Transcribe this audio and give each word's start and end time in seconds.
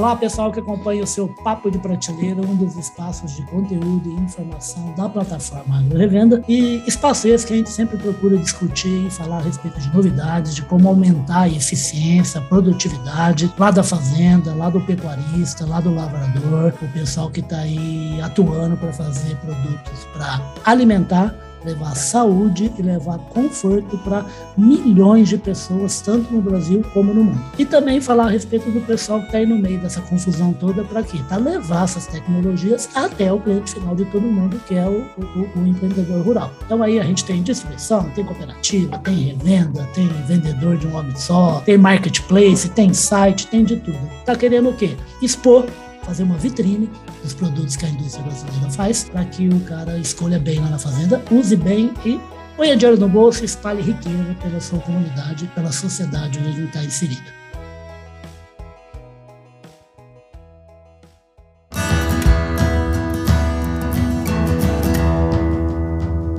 Olá, 0.00 0.16
pessoal 0.16 0.50
que 0.50 0.58
acompanha 0.58 1.04
o 1.04 1.06
seu 1.06 1.28
Papo 1.28 1.70
de 1.70 1.78
Prateleira, 1.78 2.40
um 2.40 2.56
dos 2.56 2.74
espaços 2.74 3.36
de 3.36 3.42
conteúdo 3.42 4.08
e 4.08 4.14
informação 4.14 4.94
da 4.94 5.06
plataforma 5.06 5.78
Agro 5.78 5.98
Revenda. 5.98 6.42
E 6.48 6.82
espaço 6.86 7.28
esse 7.28 7.46
que 7.46 7.52
a 7.52 7.56
gente 7.56 7.68
sempre 7.68 7.98
procura 7.98 8.38
discutir 8.38 9.06
e 9.06 9.10
falar 9.10 9.36
a 9.36 9.42
respeito 9.42 9.78
de 9.78 9.94
novidades, 9.94 10.54
de 10.54 10.62
como 10.62 10.88
aumentar 10.88 11.42
a 11.42 11.48
eficiência, 11.48 12.40
a 12.40 12.44
produtividade 12.44 13.52
lá 13.58 13.70
da 13.70 13.82
fazenda, 13.82 14.54
lá 14.54 14.70
do 14.70 14.80
pecuarista, 14.80 15.66
lá 15.66 15.82
do 15.82 15.94
lavrador, 15.94 16.72
o 16.80 16.88
pessoal 16.94 17.28
que 17.28 17.40
está 17.40 17.58
aí 17.58 18.18
atuando 18.22 18.78
para 18.78 18.94
fazer 18.94 19.36
produtos 19.36 20.06
para 20.14 20.40
alimentar 20.64 21.34
levar 21.64 21.94
saúde 21.96 22.72
e 22.78 22.82
levar 22.82 23.18
conforto 23.18 23.96
para 23.98 24.24
milhões 24.56 25.28
de 25.28 25.38
pessoas, 25.38 26.00
tanto 26.00 26.32
no 26.32 26.40
Brasil 26.40 26.84
como 26.92 27.12
no 27.12 27.24
mundo. 27.24 27.40
E 27.58 27.64
também 27.64 28.00
falar 28.00 28.26
a 28.26 28.30
respeito 28.30 28.70
do 28.70 28.80
pessoal 28.80 29.20
que 29.20 29.26
está 29.26 29.38
aí 29.38 29.46
no 29.46 29.58
meio 29.58 29.80
dessa 29.80 30.00
confusão 30.00 30.52
toda 30.52 30.84
para 30.84 31.02
quê? 31.02 31.18
Para 31.28 31.38
levar 31.38 31.84
essas 31.84 32.06
tecnologias 32.06 32.88
até 32.94 33.32
o 33.32 33.40
cliente 33.40 33.74
final 33.74 33.94
de 33.94 34.04
todo 34.06 34.22
mundo, 34.22 34.60
que 34.66 34.74
é 34.74 34.86
o, 34.86 35.06
o, 35.18 35.60
o 35.60 35.66
empreendedor 35.66 36.22
rural. 36.22 36.50
Então 36.64 36.82
aí 36.82 36.98
a 36.98 37.04
gente 37.04 37.24
tem 37.24 37.42
distribuição, 37.42 38.08
tem 38.10 38.24
cooperativa, 38.24 38.98
tem 38.98 39.14
revenda, 39.14 39.88
tem 39.94 40.08
vendedor 40.26 40.76
de 40.76 40.86
um 40.86 40.96
homem 40.96 41.16
só, 41.16 41.60
tem 41.64 41.78
marketplace, 41.78 42.68
tem 42.70 42.92
site, 42.92 43.46
tem 43.46 43.64
de 43.64 43.76
tudo. 43.76 43.98
Tá 44.24 44.34
querendo 44.36 44.70
o 44.70 44.74
quê? 44.74 44.96
Expor 45.22 45.66
fazer 46.02 46.22
uma 46.22 46.36
vitrine 46.36 46.90
dos 47.22 47.34
produtos 47.34 47.76
que 47.76 47.86
a 47.86 47.88
indústria 47.88 48.24
brasileira 48.24 48.70
faz, 48.70 49.04
para 49.04 49.24
que 49.24 49.48
o 49.48 49.60
cara 49.60 49.98
escolha 49.98 50.38
bem 50.38 50.58
lá 50.58 50.70
na 50.70 50.78
fazenda, 50.78 51.22
use 51.30 51.56
bem 51.56 51.92
e 52.04 52.20
ponha 52.56 52.76
dinheiro 52.76 53.00
no 53.00 53.08
bolso 53.08 53.42
e 53.42 53.46
espalhe 53.46 53.82
riqueza 53.82 54.36
pela 54.42 54.60
sua 54.60 54.78
comunidade, 54.80 55.46
pela 55.54 55.72
sociedade 55.72 56.38
onde 56.38 56.48
ele 56.48 56.66
está 56.66 56.82
inserido. 56.84 57.40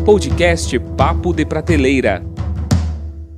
Podcast 0.06 0.78
Papo 0.98 1.32
de 1.32 1.46
Prateleira 1.46 2.31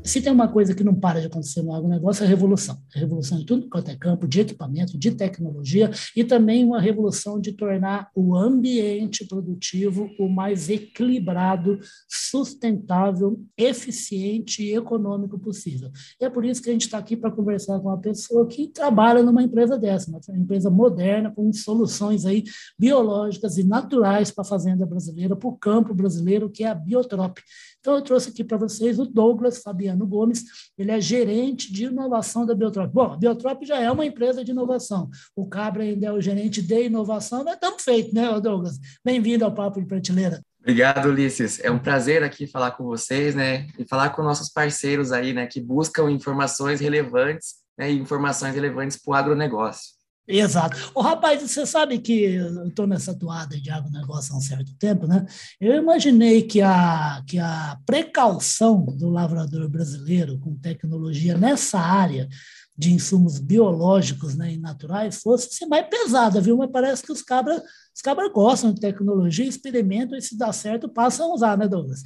se 0.04 0.22
tem 0.22 0.32
uma 0.32 0.48
coisa 0.48 0.74
que 0.76 0.84
não 0.84 0.94
para 0.94 1.20
de 1.20 1.28
acontecer 1.28 1.62
no 1.62 1.74
agronegócio, 1.74 2.24
é 2.24 2.26
a 2.26 2.30
revolução. 2.30 2.78
É 2.94 2.98
a 2.98 3.02
revolução 3.02 3.40
em 3.40 3.46
tudo 3.46 3.70
quanto 3.70 3.90
é 3.90 3.96
campo, 3.96 4.28
de 4.28 4.42
equipamento, 4.42 4.98
de 4.98 5.12
tecnologia, 5.12 5.90
e 6.16 6.24
também 6.24 6.64
uma 6.64 6.82
revolução 6.82 7.40
de 7.40 7.54
tornar 7.54 8.10
o 8.16 8.36
ambiente 8.36 9.26
produtivo 9.26 10.10
o 10.20 10.28
mais 10.28 10.70
equilibrado, 10.70 11.80
sustentável, 12.08 13.42
eficiente 13.58 14.64
e 14.64 14.76
econômico 14.76 15.40
possível. 15.40 15.92
E 16.20 16.26
é 16.26 16.30
por 16.30 16.46
isso 16.46 16.62
que 16.62 16.70
a 16.70 16.74
gente 16.74 16.84
está 16.86 16.98
aqui 16.98 17.16
para 17.16 17.32
conversar 17.32 17.80
com 17.80 17.88
uma 17.88 17.98
pessoa 17.98 18.48
que 18.48 18.68
trabalha 18.68 19.24
numa 19.24 19.44
empresa 19.44 19.78
dessa, 19.78 20.12
uma 20.12 20.38
empresa 20.38 20.70
moderna, 20.70 21.32
com 21.32 21.52
soluções 21.54 22.26
aí 22.26 22.44
biológicas 22.78 23.58
e 23.58 23.64
naturais 23.64 24.32
para 24.32 24.44
a 24.44 24.48
fazenda 24.48 24.86
brasileira, 24.86 25.36
para 25.36 25.50
o 25.50 25.58
campo 25.58 25.94
brasileiro, 25.94 26.50
que 26.50 26.64
é 26.64 26.68
a 26.68 26.76
Biotrop. 26.76 27.40
Então, 27.84 27.96
eu 27.96 28.02
trouxe 28.02 28.30
aqui 28.30 28.46
para 28.46 28.56
vocês 28.56 28.98
o 28.98 29.06
Douglas 29.06 29.58
Fabiano 29.58 30.08
Gomes, 30.08 30.46
ele 30.78 30.90
é 30.90 31.02
gerente 31.02 31.70
de 31.70 31.84
inovação 31.84 32.46
da 32.46 32.56
Biotrop. 32.56 32.90
Bom, 32.94 33.12
a 33.12 33.18
Biotrop 33.18 33.66
já 33.66 33.78
é 33.78 33.92
uma 33.92 34.06
empresa 34.06 34.42
de 34.42 34.52
inovação. 34.52 35.10
O 35.36 35.46
Cabra 35.46 35.84
ainda 35.84 36.08
é 36.08 36.12
o 36.14 36.22
gerente 36.22 36.62
de 36.62 36.84
inovação, 36.86 37.44
mas 37.44 37.56
estamos 37.56 37.84
feitos, 37.84 38.14
né, 38.14 38.40
Douglas? 38.40 38.80
Bem-vindo 39.04 39.44
ao 39.44 39.54
Papo 39.54 39.82
de 39.82 39.86
Prateleira. 39.86 40.42
Obrigado, 40.62 41.10
Ulisses. 41.10 41.60
É 41.60 41.70
um 41.70 41.78
prazer 41.78 42.24
aqui 42.24 42.48
falar 42.48 42.72
com 42.72 42.86
vocês, 42.86 43.36
né, 43.36 43.68
e 43.78 43.86
falar 43.86 44.12
com 44.12 44.24
nossos 44.24 44.48
parceiros 44.48 45.12
aí, 45.12 45.34
né, 45.34 45.46
que 45.46 45.60
buscam 45.60 46.10
informações 46.10 46.80
relevantes, 46.80 47.56
né, 47.78 47.92
e 47.92 48.00
informações 48.00 48.56
relevantes 48.56 48.96
para 48.96 49.12
o 49.12 49.14
agronegócio. 49.14 49.92
Exato. 50.26 50.92
O 50.96 51.02
rapaz, 51.02 51.42
você 51.42 51.66
sabe 51.66 52.00
que 52.00 52.14
eu 52.14 52.68
estou 52.68 52.88
nessa 52.88 53.14
toada 53.14 53.60
de 53.60 53.70
agronegócio 53.70 54.34
há 54.34 54.38
um 54.38 54.42
certo 54.42 54.74
tempo, 54.78 55.06
né? 55.06 55.26
Eu 55.60 55.76
imaginei 55.76 56.44
que 56.44 56.62
a, 56.62 57.22
que 57.28 57.38
a 57.38 57.78
precaução 57.86 58.86
do 58.86 59.10
lavrador 59.10 59.68
brasileiro 59.68 60.40
com 60.40 60.56
tecnologia 60.56 61.38
nessa 61.38 61.78
área 61.78 62.30
de 62.78 62.94
insumos 62.94 63.38
biológicos 63.38 64.34
né, 64.36 64.54
e 64.54 64.58
naturais 64.58 65.22
fosse 65.22 65.54
ser 65.54 65.66
mais 65.66 65.88
pesada, 65.88 66.40
viu? 66.40 66.58
Mas 66.58 66.72
parece 66.72 67.04
que 67.04 67.12
os 67.12 67.22
cabras 67.22 67.62
os 67.96 68.02
cabra 68.02 68.28
gostam 68.30 68.74
de 68.74 68.82
tecnologia, 68.82 69.46
experimentam 69.46 70.18
e 70.18 70.22
se 70.22 70.36
dá 70.36 70.52
certo, 70.52 70.90
passam 70.90 71.32
a 71.32 71.36
usar, 71.36 71.58
né, 71.58 71.68
Douglas? 71.68 72.02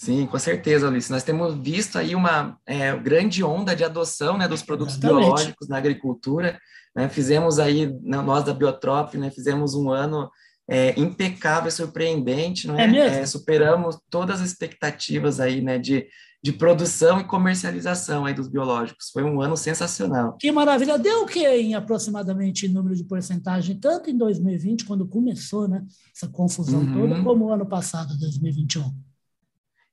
Sim, 0.00 0.24
com 0.24 0.38
certeza, 0.38 0.88
Ulisses. 0.88 1.10
Nós 1.10 1.22
temos 1.22 1.54
visto 1.58 1.98
aí 1.98 2.14
uma 2.14 2.58
é, 2.64 2.96
grande 2.96 3.44
onda 3.44 3.76
de 3.76 3.84
adoção 3.84 4.38
né, 4.38 4.48
dos 4.48 4.62
produtos 4.62 4.94
Exatamente. 4.94 5.24
biológicos 5.26 5.68
na 5.68 5.76
agricultura. 5.76 6.58
Né? 6.96 7.06
Fizemos 7.10 7.58
aí, 7.58 7.86
né, 8.00 8.16
nós 8.22 8.42
da 8.42 8.54
Biotrop, 8.54 9.14
né, 9.18 9.30
fizemos 9.30 9.74
um 9.74 9.90
ano 9.90 10.30
é, 10.66 10.98
impecável, 10.98 11.70
surpreendente, 11.70 12.66
não 12.66 12.80
é? 12.80 12.86
é, 12.96 13.20
é 13.20 13.26
superamos 13.26 13.98
todas 14.08 14.40
as 14.40 14.48
expectativas 14.48 15.38
aí, 15.38 15.60
né, 15.60 15.78
de, 15.78 16.06
de 16.42 16.50
produção 16.50 17.20
e 17.20 17.24
comercialização 17.24 18.24
aí 18.24 18.32
dos 18.32 18.48
biológicos. 18.48 19.10
Foi 19.12 19.22
um 19.22 19.42
ano 19.42 19.54
sensacional. 19.54 20.34
Que 20.40 20.50
maravilha! 20.50 20.98
Deu 20.98 21.24
o 21.24 21.26
que 21.26 21.46
em 21.46 21.74
aproximadamente 21.74 22.66
número 22.68 22.96
de 22.96 23.04
porcentagem, 23.04 23.78
tanto 23.78 24.08
em 24.08 24.16
2020, 24.16 24.86
quando 24.86 25.06
começou, 25.06 25.68
né, 25.68 25.84
essa 26.16 26.26
confusão 26.26 26.80
uhum. 26.80 26.94
toda, 26.94 27.22
como 27.22 27.44
o 27.44 27.52
ano 27.52 27.66
passado, 27.66 28.18
2021? 28.18 29.09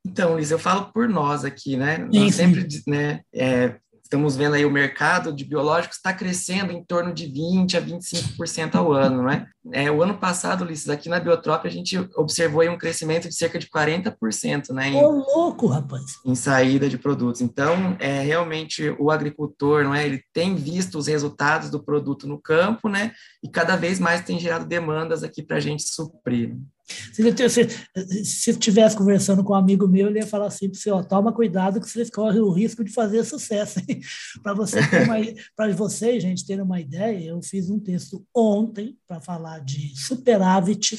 Então, 0.07 0.38
Liz, 0.38 0.51
eu 0.51 0.57
falo 0.57 0.85
por 0.94 1.09
nós 1.09 1.44
aqui, 1.44 1.75
né? 1.75 1.97
Nós 1.97 2.35
sempre, 2.35 2.66
né, 2.88 3.19
é, 3.34 3.75
estamos 4.01 4.38
vendo 4.38 4.56
aí 4.56 4.66
o 4.66 4.72
mercado 4.72 5.34
de 5.34 5.44
biológicos 5.44 5.97
está 5.97 6.13
crescendo 6.13 6.72
em 6.72 6.81
torno 6.81 7.13
de 7.13 7.28
20% 7.28 7.75
a 7.75 7.81
25% 7.81 8.75
ao 8.75 8.94
ano, 8.94 9.23
não 9.23 9.29
é? 9.29 9.46
é? 9.73 9.91
O 9.91 10.01
ano 10.01 10.17
passado, 10.17 10.63
Ulisses, 10.63 10.90
aqui 10.90 11.09
na 11.09 11.19
Biotrop, 11.19 11.66
a 11.67 11.69
gente 11.69 11.97
observou 12.16 12.62
aí 12.62 12.69
um 12.69 12.78
crescimento 12.78 13.28
de 13.28 13.35
cerca 13.35 13.59
de 13.59 13.67
40%, 13.67 14.69
né? 14.69 14.90
Em, 14.90 14.96
Ô, 14.96 15.12
louco, 15.12 15.67
rapaz! 15.67 16.03
Em 16.25 16.35
saída 16.35 16.88
de 16.88 16.97
produtos. 16.97 17.41
Então, 17.41 17.97
é 18.00 18.22
realmente 18.22 18.96
o 18.97 19.12
agricultor, 19.12 19.84
não 19.84 19.94
é? 19.94 20.06
Ele 20.06 20.23
tem 20.34 20.56
visto 20.56 20.97
os 20.97 21.07
resultados 21.07 21.69
do 21.69 21.84
produto 21.84 22.28
no 22.28 22.41
campo, 22.41 22.88
né? 22.88 23.12
E 23.44 23.50
cada 23.50 23.75
vez 23.75 24.00
mais 24.00 24.22
tem 24.22 24.40
gerado 24.40 24.66
demandas 24.66 25.22
aqui 25.22 25.44
para 25.44 25.57
a 25.57 25.62
gente 25.62 25.84
suprir. 25.84 26.56
Se, 27.11 27.49
se, 27.49 28.25
se 28.25 28.51
estivesse 28.51 28.95
conversando 28.95 29.43
com 29.43 29.53
um 29.53 29.57
amigo 29.57 29.87
meu, 29.87 30.07
ele 30.07 30.19
ia 30.19 30.27
falar 30.27 30.47
assim 30.47 30.69
para 30.69 30.79
você, 30.79 30.89
ó, 30.89 31.03
toma 31.03 31.33
cuidado 31.33 31.81
que 31.81 31.89
vocês 31.89 32.09
correm 32.09 32.39
o 32.39 32.51
risco 32.51 32.83
de 32.83 32.91
fazer 32.91 33.23
sucesso. 33.23 33.79
para 34.41 34.53
você 34.53 34.79
para 35.55 35.73
vocês, 35.73 36.23
gente, 36.23 36.45
terem 36.45 36.63
uma 36.63 36.79
ideia, 36.79 37.29
eu 37.29 37.41
fiz 37.41 37.69
um 37.69 37.79
texto 37.79 38.25
ontem 38.33 38.97
para 39.07 39.19
falar 39.19 39.59
de 39.59 39.93
superávit 39.97 40.97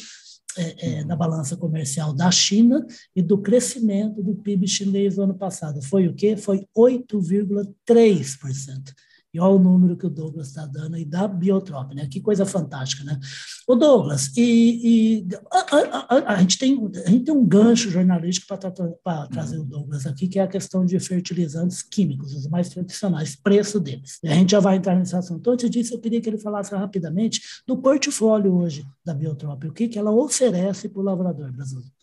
é, 0.56 0.98
é, 0.98 1.04
na 1.04 1.14
balança 1.14 1.56
comercial 1.56 2.12
da 2.12 2.30
China 2.30 2.84
e 3.14 3.22
do 3.22 3.38
crescimento 3.38 4.22
do 4.22 4.34
PIB 4.34 4.66
chinês 4.66 5.16
no 5.16 5.24
ano 5.24 5.34
passado. 5.34 5.82
Foi 5.82 6.08
o 6.08 6.14
quê? 6.14 6.36
Foi 6.36 6.66
8,3%. 6.76 8.92
E 9.32 9.38
olha 9.38 9.56
o 9.56 9.58
número 9.58 9.96
que 9.96 10.06
o 10.06 10.10
Douglas 10.10 10.48
está 10.48 10.64
dando 10.64 10.96
aí 10.96 11.04
da 11.04 11.28
Biotrop, 11.28 11.94
né? 11.94 12.06
Que 12.06 12.20
coisa 12.20 12.46
fantástica, 12.46 13.04
né? 13.04 13.18
O 13.66 13.74
Douglas, 13.74 14.34
e, 14.36 15.22
e 15.22 15.28
a, 15.52 16.16
a, 16.16 16.34
a, 16.34 16.36
gente 16.40 16.58
tem, 16.58 16.90
a 17.06 17.10
gente 17.10 17.24
tem 17.24 17.34
um 17.34 17.46
gancho 17.46 17.90
jornalístico 17.90 18.46
para 18.46 18.70
tra 18.70 19.26
trazer 19.26 19.58
o 19.58 19.64
Douglas 19.64 20.06
aqui, 20.06 20.28
que 20.28 20.38
é 20.38 20.42
a 20.42 20.48
questão 20.48 20.84
de 20.84 20.98
fertilizantes 20.98 21.82
químicos, 21.82 22.34
os 22.34 22.48
mais 22.48 22.70
tradicionais, 22.70 23.36
preço 23.36 23.78
deles. 23.78 24.18
E 24.22 24.28
a 24.28 24.34
gente 24.34 24.50
já 24.52 24.60
vai 24.60 24.76
entrar 24.76 24.96
nesse 24.96 25.14
assunto. 25.14 25.40
Então, 25.40 25.52
antes 25.52 25.70
disso, 25.70 25.94
eu 25.94 26.00
queria 26.00 26.20
que 26.20 26.28
ele 26.28 26.38
falasse 26.38 26.74
rapidamente 26.74 27.40
do 27.66 27.76
portfólio 27.76 28.54
hoje 28.54 28.86
da 29.04 29.12
Biotrop, 29.12 29.64
o 29.66 29.72
que, 29.72 29.88
que 29.88 29.98
ela 29.98 30.10
oferece 30.10 30.88
para 30.88 31.00
o 31.00 31.04
lavrador 31.04 31.52
brasileiro. 31.52 31.97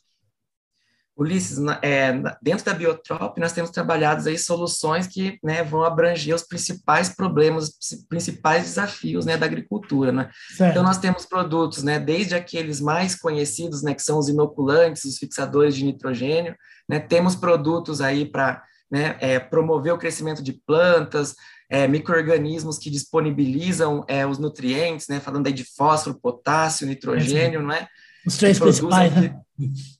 Ulisses, 1.18 1.58
é, 1.82 2.12
dentro 2.42 2.66
da 2.66 2.74
Biotrop, 2.74 3.38
nós 3.40 3.54
temos 3.54 3.70
trabalhado 3.70 4.28
aí 4.28 4.38
soluções 4.38 5.08
que 5.08 5.40
né, 5.42 5.64
vão 5.64 5.84
abranger 5.84 6.36
os 6.36 6.44
principais 6.44 7.08
problemas, 7.08 7.70
os 7.70 8.06
principais 8.10 8.64
desafios 8.64 9.26
né, 9.26 9.38
da 9.38 9.46
agricultura. 9.46 10.12
Né? 10.12 10.30
Então, 10.56 10.84
nós 10.84 10.98
temos 10.98 11.26
produtos, 11.26 11.84
né, 11.84 12.00
desde 12.00 12.36
aqueles 12.36 12.82
mais 12.82 13.16
conhecidos, 13.16 13.82
né, 13.82 13.94
que 13.94 14.02
são 14.02 14.20
os 14.20 14.28
inoculantes, 14.28 15.06
os 15.06 15.18
fixadores 15.18 15.74
de 15.76 15.86
nitrogênio, 15.86 16.54
né, 16.88 17.00
temos 17.00 17.34
produtos 17.34 18.02
aí 18.02 18.26
para 18.26 18.62
né, 18.92 19.16
é, 19.22 19.40
promover 19.40 19.94
o 19.94 19.98
crescimento 19.98 20.44
de 20.44 20.52
plantas, 20.52 21.34
é, 21.70 21.88
micro-organismos 21.88 22.78
que 22.78 22.90
disponibilizam 22.90 24.04
é, 24.08 24.28
os 24.28 24.38
nutrientes, 24.38 25.08
né, 25.08 25.20
falando 25.22 25.48
aí 25.48 25.54
de 25.54 25.64
fósforo, 25.64 26.20
potássio, 26.20 26.86
nitrogênio, 26.88 27.62
não 27.62 27.72
é? 27.72 27.88
Os 28.26 28.38
três 28.38 28.60
principais, 28.60 29.14
né? 29.14 29.40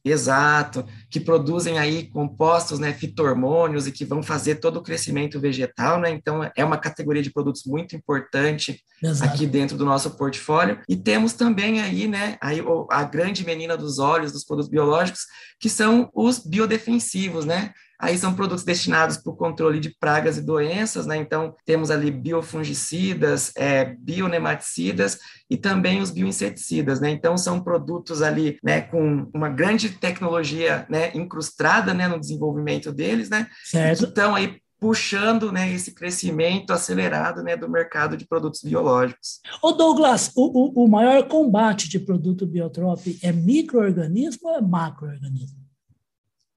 Exato, 0.04 0.86
que 1.10 1.20
produzem 1.20 1.80
aí 1.80 2.08
compostos, 2.08 2.78
né, 2.78 2.92
fitormônios 2.92 3.88
e 3.88 3.92
que 3.92 4.04
vão 4.04 4.22
fazer 4.22 4.56
todo 4.56 4.78
o 4.78 4.84
crescimento 4.84 5.40
vegetal, 5.40 6.00
né? 6.00 6.10
Então 6.10 6.50
é 6.56 6.66
uma 6.66 6.78
categoria 6.78 7.24
de 7.24 7.32
produtos 7.32 7.64
muito 7.66 7.96
importante 7.96 8.82
Exato. 9.02 9.32
aqui 9.32 9.48
dentro 9.48 9.78
do 9.78 9.86
nosso 9.86 10.12
portfólio. 10.18 10.80
E 10.90 10.96
temos 10.98 11.34
também 11.34 11.80
aí, 11.80 12.06
né, 12.06 12.38
aí 12.42 12.62
a 12.92 13.04
grande 13.04 13.46
menina 13.46 13.78
dos 13.78 13.98
olhos 13.98 14.34
dos 14.34 14.44
produtos 14.44 14.70
biológicos, 14.70 15.22
que 15.58 15.70
são 15.70 16.10
os 16.14 16.40
biodefensivos, 16.40 17.46
né? 17.46 17.72
Aí 18.06 18.20
são 18.20 18.36
produtos 18.36 18.64
destinados 18.64 19.18
para 19.18 19.32
o 19.32 19.36
controle 19.36 19.80
de 19.80 19.90
pragas 20.00 20.38
e 20.38 20.42
doenças, 20.42 21.08
né? 21.08 21.18
Então, 21.18 21.56
temos 21.66 21.90
ali 21.90 22.12
biofungicidas, 22.12 23.52
é, 23.58 23.96
bionematicidas 23.98 25.18
e 25.50 25.58
também 25.58 26.00
os 26.02 26.12
bioinseticidas, 26.12 27.02
né? 27.02 27.10
Então, 27.10 27.36
são 27.36 27.60
produtos 27.60 28.22
ali, 28.22 28.60
né, 28.64 28.82
com 28.82 29.28
uma 29.34 29.50
grande 29.50 29.90
tecnologia, 29.90 30.86
né, 30.88 31.12
incrustada, 31.16 31.96
né, 31.96 32.08
no 32.08 32.20
desenvolvimento 32.20 32.92
deles, 32.92 33.28
né? 33.28 33.48
Certo. 33.64 34.06
Então, 34.06 34.36
aí 34.36 34.62
puxando 34.80 35.52
né, 35.52 35.72
esse 35.74 35.96
crescimento 35.96 36.72
acelerado 36.72 37.42
né, 37.42 37.58
do 37.58 37.68
mercado 37.68 38.16
de 38.16 38.28
produtos 38.28 38.62
biológicos. 38.62 39.40
Ô 39.64 39.72
Douglas, 39.72 40.32
o, 40.36 40.82
o, 40.82 40.86
o 40.86 40.88
maior 40.88 41.28
combate 41.28 41.90
de 41.90 41.98
produto 41.98 42.46
biotrópico 42.46 43.18
é 43.24 43.32
microorganismo 43.32 44.50
ou 44.50 44.56
é 44.56 44.62
macroorganismo? 44.62 45.65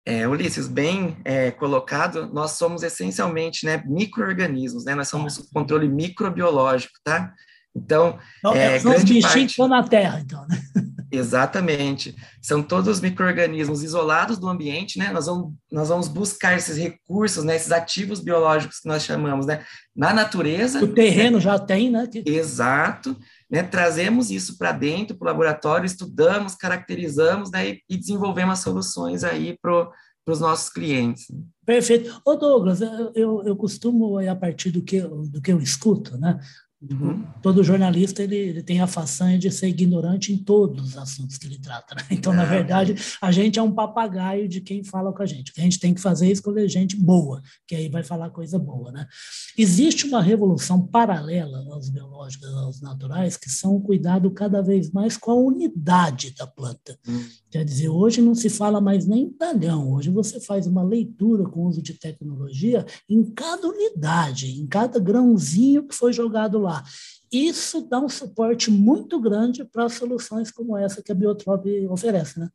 É, 0.10 0.26
Ulisses, 0.26 0.70
bem 0.70 1.18
é, 1.26 1.52
colocado, 1.52 2.34
nós 2.34 2.52
somos 2.52 2.82
essencialmente 2.82 3.66
né, 3.66 3.84
micro-organismos, 3.86 4.86
né? 4.86 4.96
nós 4.96 5.10
somos 5.10 5.38
o 5.38 5.52
controle 5.52 5.90
microbiológico, 5.90 6.94
tá? 7.04 7.34
Então, 7.76 8.18
então 8.40 8.54
é, 8.54 8.80
são 8.80 8.96
os 8.96 9.04
bichinhos 9.04 9.26
parte... 9.26 9.46
estão 9.48 9.68
na 9.68 9.84
Terra, 9.84 10.22
então, 10.22 10.48
né? 10.48 10.58
Exatamente. 11.12 12.16
São 12.42 12.64
todos 12.64 13.02
micro-organismos 13.02 13.84
isolados 13.84 14.38
do 14.38 14.48
ambiente, 14.48 14.98
né? 14.98 15.12
Nós 15.12 15.26
vamos, 15.26 15.54
nós 15.72 15.90
vamos 15.90 16.08
buscar 16.08 16.56
esses 16.56 16.78
recursos, 16.78 17.44
né? 17.44 17.56
Esses 17.56 17.72
ativos 17.72 18.20
biológicos 18.20 18.80
que 18.80 18.88
nós 18.88 19.04
chamamos, 19.04 19.46
né? 19.46 19.64
Na 19.96 20.14
natureza. 20.14 20.84
O 20.84 20.88
terreno 20.88 21.38
né? 21.38 21.44
já 21.44 21.60
tem, 21.60 21.90
né? 21.90 22.08
Exato. 22.26 23.18
Né? 23.50 23.64
Trazemos 23.64 24.30
isso 24.30 24.58
para 24.58 24.72
dentro, 24.72 25.18
para 25.18 25.26
o 25.26 25.32
laboratório, 25.32 25.86
estudamos, 25.86 26.56
caracterizamos, 26.56 27.50
né? 27.50 27.78
E, 27.90 27.98
desenvolvemos 27.98 28.60
soluções 28.60 29.24
aí 29.24 29.58
para 29.62 29.90
os 30.28 30.40
nossos 30.40 30.70
clientes. 30.70 31.26
Perfeito. 31.66 32.22
Ô 32.26 32.36
Douglas, 32.36 32.82
eu, 32.82 33.44
eu, 33.46 33.56
costumo, 33.56 34.18
a 34.20 34.36
partir 34.36 34.72
do 34.72 34.82
que, 34.82 35.02
do 35.02 35.42
que 35.42 35.52
eu 35.52 35.60
escuto, 35.60 36.18
né? 36.18 36.40
Uhum. 36.80 37.26
Todo 37.42 37.64
jornalista 37.64 38.22
ele, 38.22 38.36
ele, 38.36 38.62
tem 38.62 38.82
a 38.82 38.88
façanha 38.88 39.40
de 39.40 39.50
ser 39.50 39.68
ignorante 39.68 40.32
em 40.32 40.38
todos 40.38 40.90
os 40.90 40.98
assuntos 40.98 41.36
que 41.36 41.48
ele 41.48 41.58
trata. 41.58 41.96
Né? 41.96 42.04
Então, 42.12 42.32
é. 42.34 42.36
na 42.36 42.46
verdade, 42.46 42.94
a 43.20 43.32
gente 43.32 43.58
é 43.58 43.62
um 43.62 43.72
papagaio 43.72 44.48
de 44.48 44.62
quem 44.62 44.84
fala 44.84 45.12
com 45.12 45.24
a 45.24 45.26
gente. 45.26 45.50
O 45.50 45.56
que 45.56 45.60
a 45.60 45.64
gente 45.64 45.80
tem 45.80 45.94
que 45.94 46.00
fazer 46.02 46.28
é 46.28 46.32
escolher 46.32 46.70
gente 46.70 46.96
boa, 46.96 47.42
que 47.68 47.76
aí 47.76 47.90
vai 47.90 48.04
falar 48.04 48.30
coisa 48.30 48.60
boa. 48.60 48.92
Né? 48.92 49.08
Existe 49.58 50.06
uma 50.06 50.22
revolução 50.22 50.86
paralela 50.86 51.66
aos 51.72 51.90
biológicos, 51.90 52.48
aos 52.48 52.80
naturais, 52.80 53.38
que 53.38 53.50
são 53.50 53.76
o 53.76 53.82
cuidado 53.82 54.30
cada 54.30 54.62
vez 54.62 54.92
mais 54.92 55.18
com 55.18 55.32
a 55.32 55.36
unidade 55.36 56.36
da 56.36 56.46
planta. 56.46 56.98
Uhum. 57.08 57.26
Quer 57.50 57.66
dizer, 57.66 57.90
hoje 57.90 58.22
não 58.22 58.36
se 58.36 58.50
fala 58.50 58.80
mais 58.80 59.08
nem 59.08 59.32
talhão, 59.32 59.94
hoje 59.94 60.12
você 60.12 60.40
faz 60.40 60.68
uma 60.68 60.84
leitura 60.84 61.44
com 61.44 61.66
uso 61.66 61.82
de 61.82 61.96
tecnologia 61.96 62.86
em 63.10 63.24
cada 63.24 63.68
unidade, 63.68 64.62
em 64.62 64.68
cada 64.68 65.00
grãozinho 65.00 65.88
que 65.88 65.96
foi 65.96 66.14
jogado 66.14 66.60
lá. 66.60 66.67
Isso 67.32 67.88
dá 67.90 68.00
um 68.00 68.10
suporte 68.10 68.72
muito 68.72 69.20
grande 69.20 69.66
para 69.66 69.90
soluções 69.90 70.52
como 70.52 70.78
essa 70.78 71.02
que 71.04 71.12
a 71.12 71.16
Biotrop 71.16 71.66
oferece, 71.90 72.40
né? 72.40 72.50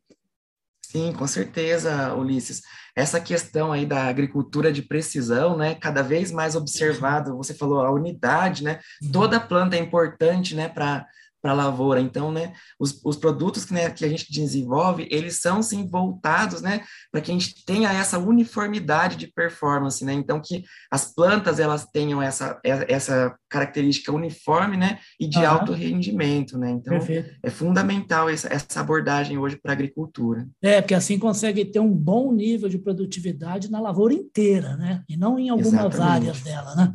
Sim, 0.93 1.11
com 1.11 1.25
certeza, 1.25 2.13
Ulisses. 2.13 2.61
Essa 2.95 3.19
questão 3.19 3.71
aí 3.71 3.83
da 3.83 4.03
agricultura 4.03 4.71
de 4.71 4.83
precisão, 4.83 5.57
né, 5.57 5.73
cada 5.73 6.03
vez 6.03 6.31
mais 6.31 6.55
observado, 6.55 7.35
você 7.35 7.51
falou 7.51 7.81
a 7.81 7.91
unidade, 7.91 8.63
né, 8.63 8.79
uhum. 9.01 9.11
toda 9.11 9.39
planta 9.39 9.75
é 9.75 9.79
importante, 9.79 10.53
né, 10.53 10.69
para 10.69 11.07
para 11.43 11.51
a 11.51 11.55
lavoura. 11.55 11.99
Então, 11.99 12.31
né, 12.31 12.53
os, 12.79 13.01
os 13.03 13.17
produtos 13.17 13.65
que, 13.65 13.73
né, 13.73 13.89
que 13.89 14.05
a 14.05 14.07
gente 14.07 14.31
desenvolve, 14.31 15.05
eles 15.11 15.41
são 15.41 15.61
sim 15.61 15.85
voltados, 15.85 16.61
né, 16.61 16.85
para 17.11 17.19
que 17.19 17.29
a 17.29 17.33
gente 17.33 17.65
tenha 17.65 17.91
essa 17.91 18.17
uniformidade 18.17 19.17
de 19.17 19.27
performance, 19.27 20.05
né? 20.05 20.13
Então 20.13 20.41
que 20.41 20.63
as 20.89 21.13
plantas 21.13 21.59
elas 21.59 21.85
tenham 21.85 22.21
essa 22.21 22.59
essa 22.63 23.35
característica 23.49 24.11
uniforme, 24.11 24.77
né, 24.77 24.99
e 25.19 25.27
de 25.27 25.39
uhum. 25.39 25.47
alto 25.47 25.73
rendimento, 25.73 26.57
né? 26.57 26.71
Então 26.71 26.97
Perfeito. 26.97 27.35
é 27.43 27.49
fundamental 27.49 28.29
essa, 28.29 28.47
essa 28.47 28.79
abordagem 28.79 29.37
hoje 29.37 29.57
para 29.57 29.73
a 29.73 29.75
agricultura. 29.75 30.47
É, 30.61 30.81
porque 30.81 30.93
assim 30.93 31.19
consegue 31.19 31.65
ter 31.65 31.79
um 31.79 31.91
bom 31.91 32.31
nível 32.31 32.69
de 32.69 32.77
produtividade 32.77 33.69
na 33.69 33.81
lavoura 33.81 34.13
inteira, 34.13 34.77
né? 34.77 35.03
E 35.09 35.17
não 35.17 35.37
em 35.37 35.49
algumas 35.49 35.73
Exatamente. 35.73 36.01
áreas 36.01 36.41
dela, 36.41 36.75
né? 36.75 36.93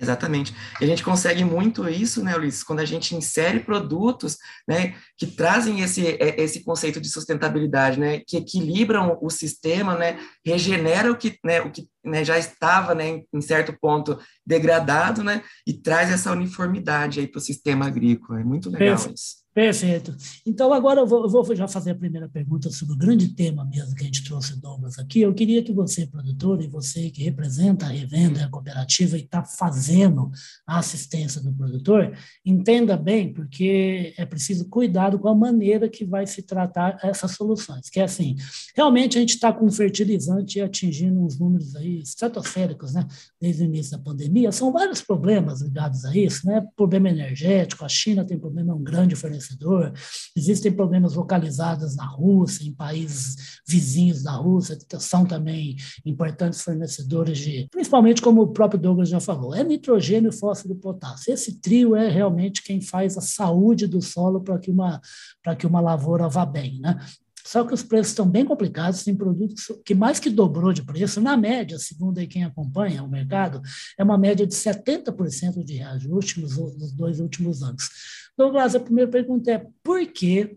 Exatamente. 0.00 0.52
E 0.80 0.84
a 0.84 0.86
gente 0.88 1.04
consegue 1.04 1.44
muito 1.44 1.88
isso, 1.88 2.22
né, 2.22 2.36
Ulisses, 2.36 2.64
quando 2.64 2.80
a 2.80 2.84
gente 2.84 3.14
insere 3.14 3.60
produtos, 3.60 4.36
né, 4.66 4.94
que 5.16 5.26
trazem 5.26 5.80
esse, 5.82 6.06
é, 6.06 6.40
esse 6.42 6.64
conceito 6.64 7.00
de 7.00 7.08
sustentabilidade, 7.08 7.98
né, 7.98 8.20
que 8.26 8.36
equilibram 8.36 9.16
o 9.22 9.30
sistema, 9.30 9.94
né, 9.96 10.18
regenera 10.44 11.12
o 11.12 11.16
que, 11.16 11.38
né, 11.44 11.60
o 11.60 11.70
que 11.70 11.88
né, 12.04 12.24
já 12.24 12.36
estava, 12.36 12.94
né, 12.94 13.22
em 13.32 13.40
certo 13.40 13.72
ponto 13.80 14.18
degradado, 14.44 15.22
né, 15.22 15.42
e 15.66 15.72
traz 15.72 16.10
essa 16.10 16.32
uniformidade 16.32 17.26
para 17.28 17.38
o 17.38 17.42
sistema 17.42 17.86
agrícola. 17.86 18.40
É 18.40 18.44
muito 18.44 18.68
legal 18.70 18.96
isso. 18.96 19.43
Perfeito. 19.54 20.16
Então, 20.44 20.72
agora 20.72 21.02
eu 21.02 21.06
vou, 21.06 21.22
eu 21.22 21.28
vou, 21.28 21.54
já 21.54 21.68
fazer 21.68 21.92
a 21.92 21.94
primeira 21.94 22.28
pergunta 22.28 22.68
sobre 22.70 22.94
o 22.94 22.98
grande 22.98 23.28
tema 23.28 23.64
mesmo 23.64 23.94
que 23.94 24.02
a 24.02 24.06
gente 24.06 24.24
trouxe, 24.24 24.60
Douglas, 24.60 24.98
aqui. 24.98 25.20
Eu 25.20 25.32
queria 25.32 25.62
que 25.62 25.72
você, 25.72 26.08
produtor, 26.08 26.60
e 26.60 26.66
você 26.66 27.08
que 27.08 27.22
representa 27.22 27.86
a 27.86 27.88
revenda, 27.88 28.44
a 28.44 28.48
cooperativa 28.48 29.16
e 29.16 29.20
está 29.20 29.44
fazendo 29.44 30.28
a 30.66 30.80
assistência 30.80 31.40
do 31.40 31.52
produtor, 31.52 32.18
entenda 32.44 32.96
bem, 32.96 33.32
porque 33.32 34.12
é 34.18 34.26
preciso 34.26 34.68
cuidado 34.68 35.20
com 35.20 35.28
a 35.28 35.34
maneira 35.36 35.88
que 35.88 36.04
vai 36.04 36.26
se 36.26 36.42
tratar 36.42 36.98
essas 37.00 37.30
soluções. 37.30 37.88
Que 37.88 38.00
é 38.00 38.02
assim, 38.02 38.34
realmente 38.74 39.16
a 39.18 39.20
gente 39.20 39.34
está 39.34 39.52
com 39.52 39.70
fertilizante 39.70 40.60
atingindo 40.60 41.24
uns 41.24 41.38
números 41.38 41.76
aí 41.76 42.00
estratosféricos, 42.00 42.92
né? 42.92 43.06
Desde 43.40 43.62
o 43.62 43.66
início 43.66 43.96
da 43.96 44.02
pandemia. 44.02 44.50
São 44.50 44.72
vários 44.72 45.00
problemas 45.00 45.62
ligados 45.62 46.04
a 46.04 46.16
isso, 46.16 46.44
né? 46.44 46.60
Problema 46.74 47.08
energético, 47.08 47.84
a 47.84 47.88
China 47.88 48.24
tem 48.24 48.36
problema, 48.36 48.72
é 48.72 48.74
um 48.74 48.82
grande 48.82 49.14
fornecedor 49.14 49.43
fornecedor, 49.44 49.92
existem 50.36 50.72
problemas 50.72 51.14
localizados 51.14 51.96
na 51.96 52.06
Rússia, 52.06 52.66
em 52.66 52.72
países 52.72 53.60
vizinhos 53.66 54.22
da 54.22 54.32
Rússia, 54.32 54.76
que 54.76 55.00
são 55.00 55.24
também 55.24 55.76
importantes 56.04 56.62
fornecedores 56.62 57.38
de, 57.38 57.68
principalmente 57.70 58.22
como 58.22 58.42
o 58.42 58.52
próprio 58.52 58.80
Douglas 58.80 59.08
já 59.08 59.20
falou, 59.20 59.54
é 59.54 59.62
nitrogênio, 59.62 60.32
fósforo 60.32 60.74
e 60.74 60.78
potássio. 60.78 61.32
Esse 61.32 61.60
trio 61.60 61.94
é 61.94 62.08
realmente 62.08 62.62
quem 62.62 62.80
faz 62.80 63.16
a 63.16 63.20
saúde 63.20 63.86
do 63.86 64.00
solo 64.00 64.40
para 64.40 64.58
que 64.58 64.70
uma 64.70 65.00
para 65.42 65.54
que 65.54 65.66
uma 65.66 65.80
lavoura 65.80 66.28
vá 66.28 66.46
bem, 66.46 66.80
né? 66.80 66.98
Só 67.46 67.64
que 67.64 67.74
os 67.74 67.82
preços 67.82 68.08
estão 68.08 68.28
bem 68.28 68.44
complicados, 68.44 69.04
tem 69.04 69.14
produtos 69.14 69.66
que 69.84 69.94
mais 69.94 70.18
que 70.18 70.30
dobrou 70.30 70.72
de 70.72 70.82
preço, 70.82 71.20
na 71.20 71.36
média, 71.36 71.78
segundo 71.78 72.18
aí 72.18 72.26
quem 72.26 72.44
acompanha 72.44 73.02
o 73.02 73.08
mercado, 73.08 73.60
é 73.98 74.02
uma 74.02 74.16
média 74.16 74.46
de 74.46 74.54
70% 74.54 75.62
de 75.62 75.74
reajuste 75.74 76.40
nos, 76.40 76.56
nos 76.56 76.92
dois 76.92 77.20
últimos 77.20 77.62
anos. 77.62 77.90
Douglas, 78.36 78.74
a 78.74 78.80
primeira 78.80 79.10
pergunta 79.10 79.50
é 79.50 79.66
por 79.82 80.04
que 80.06 80.56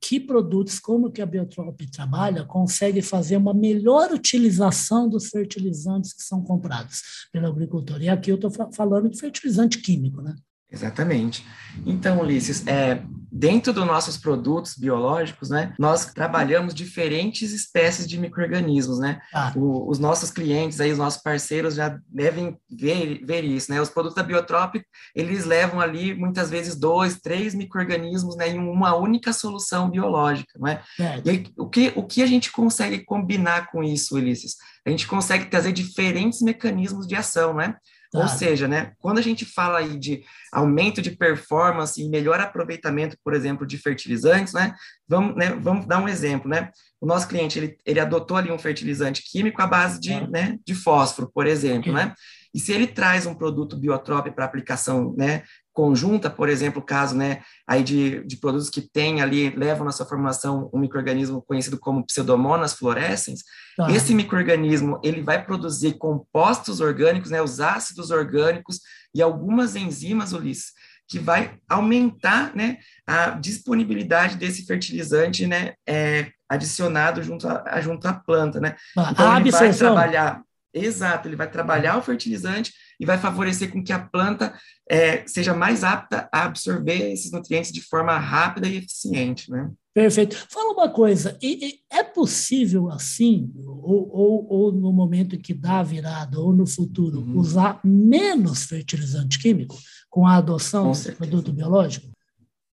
que 0.00 0.20
produtos 0.20 0.78
como 0.78 1.10
que 1.10 1.22
a 1.22 1.26
Biotrop 1.26 1.80
trabalha 1.90 2.44
consegue 2.44 3.00
fazer 3.02 3.36
uma 3.36 3.54
melhor 3.54 4.12
utilização 4.12 5.08
dos 5.08 5.28
fertilizantes 5.28 6.12
que 6.12 6.22
são 6.22 6.42
comprados 6.42 7.02
pelo 7.32 7.46
agricultor? 7.46 8.00
E 8.02 8.08
aqui 8.08 8.30
eu 8.30 8.36
estou 8.36 8.50
falando 8.72 9.08
de 9.08 9.18
fertilizante 9.18 9.78
químico, 9.78 10.20
né? 10.22 10.36
Exatamente. 10.70 11.46
Então, 11.84 12.20
Ulisses, 12.20 12.66
é, 12.66 13.00
dentro 13.30 13.72
dos 13.72 13.86
nossos 13.86 14.16
produtos 14.16 14.76
biológicos, 14.76 15.50
né, 15.50 15.74
nós 15.78 16.06
trabalhamos 16.06 16.74
diferentes 16.74 17.52
espécies 17.52 18.08
de 18.08 18.18
micro-organismos, 18.18 18.98
né? 18.98 19.20
Ah. 19.32 19.52
O, 19.54 19.88
os 19.88 19.98
nossos 19.98 20.30
clientes, 20.30 20.80
aí, 20.80 20.90
os 20.90 20.98
nossos 20.98 21.22
parceiros 21.22 21.74
já 21.74 21.98
devem 22.08 22.56
ver, 22.68 23.24
ver 23.24 23.44
isso, 23.44 23.70
né? 23.70 23.80
Os 23.80 23.90
produtos 23.90 24.16
da 24.16 24.22
Biotrop, 24.22 24.74
eles 25.14 25.44
levam 25.44 25.80
ali, 25.80 26.14
muitas 26.14 26.50
vezes, 26.50 26.74
dois, 26.74 27.20
três 27.20 27.54
micro-organismos 27.54 28.36
né, 28.36 28.48
em 28.48 28.58
uma 28.58 28.96
única 28.96 29.32
solução 29.32 29.88
biológica, 29.88 30.58
não 30.58 30.68
é? 30.68 30.82
é. 30.98 31.22
E 31.24 31.30
aí, 31.30 31.46
o, 31.56 31.68
que, 31.68 31.92
o 31.94 32.02
que 32.02 32.22
a 32.22 32.26
gente 32.26 32.50
consegue 32.50 33.04
combinar 33.04 33.70
com 33.70 33.84
isso, 33.84 34.16
Ulisses? 34.16 34.56
A 34.84 34.90
gente 34.90 35.06
consegue 35.06 35.46
trazer 35.46 35.72
diferentes 35.72 36.40
mecanismos 36.40 37.06
de 37.06 37.14
ação, 37.14 37.54
né? 37.54 37.76
Ou 38.22 38.28
seja, 38.28 38.66
né, 38.66 38.92
quando 38.98 39.18
a 39.18 39.22
gente 39.22 39.44
fala 39.44 39.78
aí 39.78 39.98
de 39.98 40.22
aumento 40.52 41.02
de 41.02 41.10
performance 41.10 42.00
e 42.00 42.08
melhor 42.08 42.40
aproveitamento, 42.40 43.16
por 43.22 43.34
exemplo, 43.34 43.66
de 43.66 43.78
fertilizantes, 43.78 44.52
né, 44.52 44.74
vamos, 45.08 45.36
né, 45.36 45.50
vamos 45.60 45.86
dar 45.86 46.02
um 46.02 46.08
exemplo, 46.08 46.48
né? 46.48 46.70
O 47.00 47.06
nosso 47.06 47.28
cliente, 47.28 47.58
ele, 47.58 47.76
ele 47.84 48.00
adotou 48.00 48.36
ali 48.36 48.50
um 48.50 48.58
fertilizante 48.58 49.22
químico 49.22 49.60
à 49.60 49.66
base 49.66 50.00
de, 50.00 50.28
né, 50.30 50.58
de 50.66 50.74
fósforo, 50.74 51.30
por 51.32 51.46
exemplo, 51.46 51.92
né? 51.92 52.14
E 52.54 52.58
se 52.58 52.72
ele 52.72 52.86
traz 52.86 53.26
um 53.26 53.34
produto 53.34 53.76
biotrope 53.76 54.30
para 54.30 54.44
aplicação, 54.44 55.14
né, 55.16 55.42
conjunta, 55.76 56.30
por 56.30 56.48
exemplo, 56.48 56.80
caso 56.80 57.14
né, 57.14 57.42
aí 57.68 57.84
de, 57.84 58.24
de 58.24 58.38
produtos 58.38 58.70
que 58.70 58.80
tem 58.80 59.20
ali, 59.20 59.50
levam 59.50 59.84
na 59.84 59.92
sua 59.92 60.06
formulação 60.06 60.70
um 60.72 60.78
microorganismo 60.78 61.42
conhecido 61.42 61.78
como 61.78 62.04
Pseudomonas 62.06 62.72
fluorescens, 62.72 63.40
tá. 63.76 63.90
esse 63.90 64.14
microorganismo 64.14 64.98
ele 65.04 65.20
vai 65.20 65.44
produzir 65.44 65.98
compostos 65.98 66.80
orgânicos, 66.80 67.30
né, 67.30 67.42
os 67.42 67.60
ácidos 67.60 68.10
orgânicos 68.10 68.80
e 69.14 69.20
algumas 69.20 69.76
enzimas, 69.76 70.32
Ulisses, 70.32 70.72
que 71.06 71.18
vai 71.18 71.58
aumentar 71.68 72.56
né, 72.56 72.78
a 73.06 73.32
disponibilidade 73.32 74.36
desse 74.36 74.64
fertilizante 74.64 75.46
né, 75.46 75.74
é, 75.86 76.30
adicionado 76.48 77.22
junto 77.22 77.46
à 77.46 77.80
junto 77.82 78.08
à 78.08 78.14
planta, 78.14 78.58
né? 78.60 78.76
Ah, 78.96 79.10
então 79.12 79.36
ele 79.36 79.50
vai 79.50 79.74
trabalhar, 79.74 80.42
exato, 80.72 81.28
ele 81.28 81.36
vai 81.36 81.50
trabalhar 81.50 81.98
o 81.98 82.02
fertilizante 82.02 82.72
e 82.98 83.06
vai 83.06 83.18
favorecer 83.18 83.70
com 83.70 83.82
que 83.82 83.92
a 83.92 83.98
planta 83.98 84.54
é, 84.88 85.26
seja 85.26 85.54
mais 85.54 85.84
apta 85.84 86.28
a 86.32 86.44
absorver 86.44 87.12
esses 87.12 87.30
nutrientes 87.30 87.72
de 87.72 87.80
forma 87.80 88.16
rápida 88.18 88.68
e 88.68 88.76
eficiente, 88.76 89.50
né? 89.50 89.70
Perfeito. 89.94 90.36
Fala 90.50 90.74
uma 90.74 90.90
coisa, 90.90 91.38
e, 91.40 91.66
e 91.66 91.80
é 91.90 92.04
possível 92.04 92.90
assim, 92.90 93.50
ou, 93.56 94.10
ou, 94.12 94.46
ou, 94.46 94.72
no 94.72 94.92
momento 94.92 95.34
em 95.34 95.38
que 95.38 95.54
dá 95.54 95.78
a 95.78 95.82
virada, 95.82 96.38
ou 96.38 96.52
no 96.52 96.66
futuro, 96.66 97.20
uhum. 97.20 97.38
usar 97.38 97.80
menos 97.82 98.64
fertilizante 98.64 99.38
químico 99.38 99.74
com 100.10 100.26
a 100.26 100.36
adoção 100.36 100.92
com 100.92 101.00
do 101.00 101.12
produto 101.16 101.52
biológico? 101.52 102.08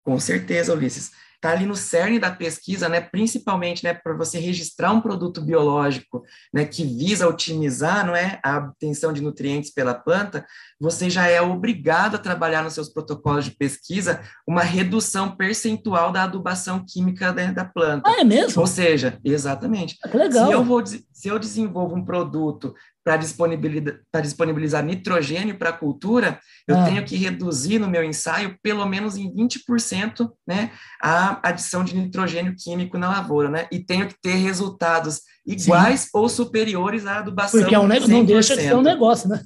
Com 0.04 0.18
certeza, 0.18 0.74
Ulisses 0.74 1.12
está 1.42 1.50
ali 1.50 1.66
no 1.66 1.74
cerne 1.74 2.20
da 2.20 2.30
pesquisa, 2.30 2.88
né, 2.88 3.00
principalmente 3.00 3.82
né, 3.82 3.92
para 3.92 4.14
você 4.14 4.38
registrar 4.38 4.92
um 4.92 5.00
produto 5.00 5.40
biológico 5.40 6.22
né, 6.54 6.64
que 6.64 6.84
visa 6.84 7.26
otimizar 7.26 8.06
não 8.06 8.14
é, 8.14 8.38
a 8.44 8.58
obtenção 8.58 9.12
de 9.12 9.20
nutrientes 9.20 9.72
pela 9.72 9.92
planta, 9.92 10.46
você 10.80 11.10
já 11.10 11.26
é 11.26 11.42
obrigado 11.42 12.14
a 12.14 12.18
trabalhar 12.18 12.62
nos 12.62 12.74
seus 12.74 12.88
protocolos 12.88 13.44
de 13.44 13.50
pesquisa 13.50 14.20
uma 14.46 14.62
redução 14.62 15.34
percentual 15.34 16.12
da 16.12 16.22
adubação 16.22 16.84
química 16.86 17.32
né, 17.32 17.50
da 17.50 17.64
planta. 17.64 18.08
Ah, 18.08 18.20
é 18.20 18.24
mesmo? 18.24 18.60
Ou 18.60 18.66
seja, 18.66 19.18
exatamente. 19.24 19.96
Ah, 20.04 20.16
legal. 20.16 20.46
Se 20.46 20.52
eu, 20.52 20.64
vou, 20.64 20.86
se 20.86 21.28
eu 21.28 21.38
desenvolvo 21.40 21.96
um 21.96 22.04
produto 22.04 22.72
para 23.04 23.16
disponibilizar, 23.16 24.00
disponibilizar 24.22 24.84
nitrogênio 24.84 25.56
para 25.56 25.70
a 25.70 25.72
cultura, 25.72 26.38
eu 26.68 26.78
ah. 26.78 26.84
tenho 26.84 27.04
que 27.04 27.16
reduzir 27.16 27.78
no 27.78 27.88
meu 27.88 28.04
ensaio 28.04 28.56
pelo 28.62 28.86
menos 28.86 29.16
em 29.16 29.32
20% 29.34 30.30
né, 30.46 30.70
a 31.02 31.48
adição 31.48 31.82
de 31.82 31.96
nitrogênio 31.96 32.54
químico 32.56 32.96
na 32.96 33.10
lavoura, 33.10 33.50
né? 33.50 33.66
E 33.72 33.80
tenho 33.80 34.06
que 34.06 34.14
ter 34.20 34.34
resultados 34.36 35.22
iguais 35.44 36.02
Sim. 36.02 36.08
ou 36.14 36.28
superiores 36.28 37.06
à 37.06 37.18
adubação. 37.18 37.60
Porque 37.60 37.74
é 37.74 37.78
um, 37.78 37.88
não 37.88 38.24
deixa 38.24 38.56
de 38.56 38.62
ser 38.62 38.76
um 38.76 38.82
negócio, 38.82 39.28
né? 39.28 39.42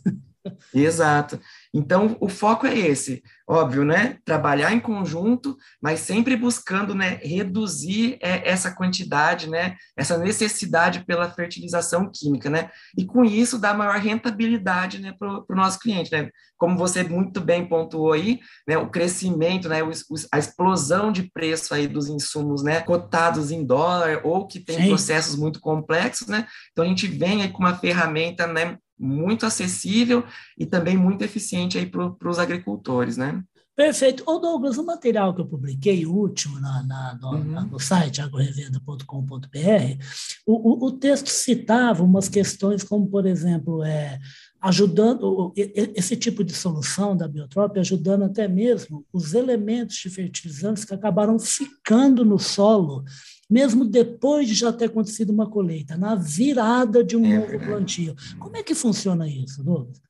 Exato. 0.75 1.41
Então, 1.73 2.17
o 2.21 2.29
foco 2.29 2.67
é 2.67 2.76
esse, 2.76 3.23
óbvio, 3.49 3.85
né? 3.85 4.19
Trabalhar 4.25 4.73
em 4.73 4.81
conjunto, 4.81 5.57
mas 5.81 6.00
sempre 6.00 6.37
buscando, 6.37 6.95
né, 6.95 7.21
reduzir 7.23 8.19
é, 8.21 8.49
essa 8.49 8.75
quantidade, 8.75 9.49
né, 9.49 9.76
essa 9.97 10.17
necessidade 10.19 11.05
pela 11.05 11.31
fertilização 11.31 12.11
química, 12.12 12.49
né? 12.49 12.71
E 12.97 13.05
com 13.05 13.25
isso 13.25 13.59
dar 13.59 13.76
maior 13.76 13.99
rentabilidade, 13.99 15.00
né, 15.00 15.15
para 15.19 15.45
o 15.49 15.55
nosso 15.55 15.79
cliente, 15.79 16.11
né? 16.11 16.31
Como 16.57 16.76
você 16.79 17.03
muito 17.03 17.41
bem 17.41 17.69
pontuou 17.69 18.12
aí, 18.12 18.41
né, 18.67 18.79
o 18.79 18.88
crescimento, 18.88 19.69
né, 19.69 19.83
o, 19.83 19.91
a 20.33 20.38
explosão 20.38 21.12
de 21.12 21.31
preço 21.31 21.75
aí 21.75 21.87
dos 21.87 22.09
insumos, 22.09 22.62
né, 22.62 22.81
cotados 22.81 23.50
em 23.50 23.65
dólar 23.65 24.23
ou 24.25 24.47
que 24.47 24.61
tem 24.61 24.79
Sim. 24.79 24.88
processos 24.88 25.37
muito 25.37 25.61
complexos, 25.61 26.29
né? 26.29 26.47
Então 26.73 26.85
a 26.85 26.88
gente 26.88 27.07
vem 27.07 27.43
aí 27.43 27.49
com 27.50 27.59
uma 27.59 27.76
ferramenta, 27.76 28.47
né, 28.47 28.79
muito 28.99 29.45
acessível 29.45 30.25
e 30.59 30.65
também 30.65 30.97
muito 30.97 31.23
eficiente 31.23 31.79
aí 31.79 31.87
para 31.87 32.29
os 32.29 32.38
agricultores, 32.38 33.17
né? 33.17 33.43
Perfeito. 33.76 34.23
Ô 34.26 34.38
Douglas, 34.38 34.79
o 34.79 34.87
material 34.87 35.35
que 35.35 35.43
eu 35.43 35.47
publiquei, 35.47 36.07
o 36.07 36.15
último, 36.15 36.59
na, 36.59 36.83
na 36.83 37.19
no, 37.21 37.31
uhum. 37.33 37.45
na, 37.45 37.61
no 37.62 37.79
site 37.79 38.23
agrorevenda.com.br, 38.23 40.05
o, 40.47 40.55
o, 40.55 40.87
o, 40.87 40.93
texto 40.93 41.29
citava 41.29 42.03
umas 42.03 42.26
questões 42.26 42.83
como, 42.83 43.07
por 43.07 43.26
exemplo, 43.26 43.85
é, 43.85 44.19
ajudando 44.62 45.53
esse 45.55 46.17
tipo 46.17 46.43
de 46.43 46.55
solução 46.55 47.15
da 47.15 47.29
biotrópia, 47.29 47.83
ajudando 47.83 48.25
até 48.25 48.49
mesmo 48.49 49.05
os 49.12 49.35
elementos 49.35 49.97
de 49.97 50.09
fertilizantes 50.09 50.87
que 50.87 50.95
acabaram 50.95 51.38
ficando 51.38 52.25
no 52.25 52.38
solo 52.38 53.05
mesmo 53.49 53.85
depois 53.85 54.49
de 54.49 54.55
já 54.55 54.73
ter 54.73 54.87
acontecido 54.87 55.31
uma 55.31 55.49
colheita, 55.49 55.97
na 55.97 56.15
virada 56.15 57.03
de 57.05 57.17
um 57.17 57.25
é 57.25 57.37
novo 57.37 57.49
verdade. 57.49 57.71
plantio. 57.71 58.17
Como 58.38 58.57
é 58.57 58.62
que 58.62 58.75
funciona 58.75 59.29
isso, 59.29 59.62
Douglas? 59.62 60.00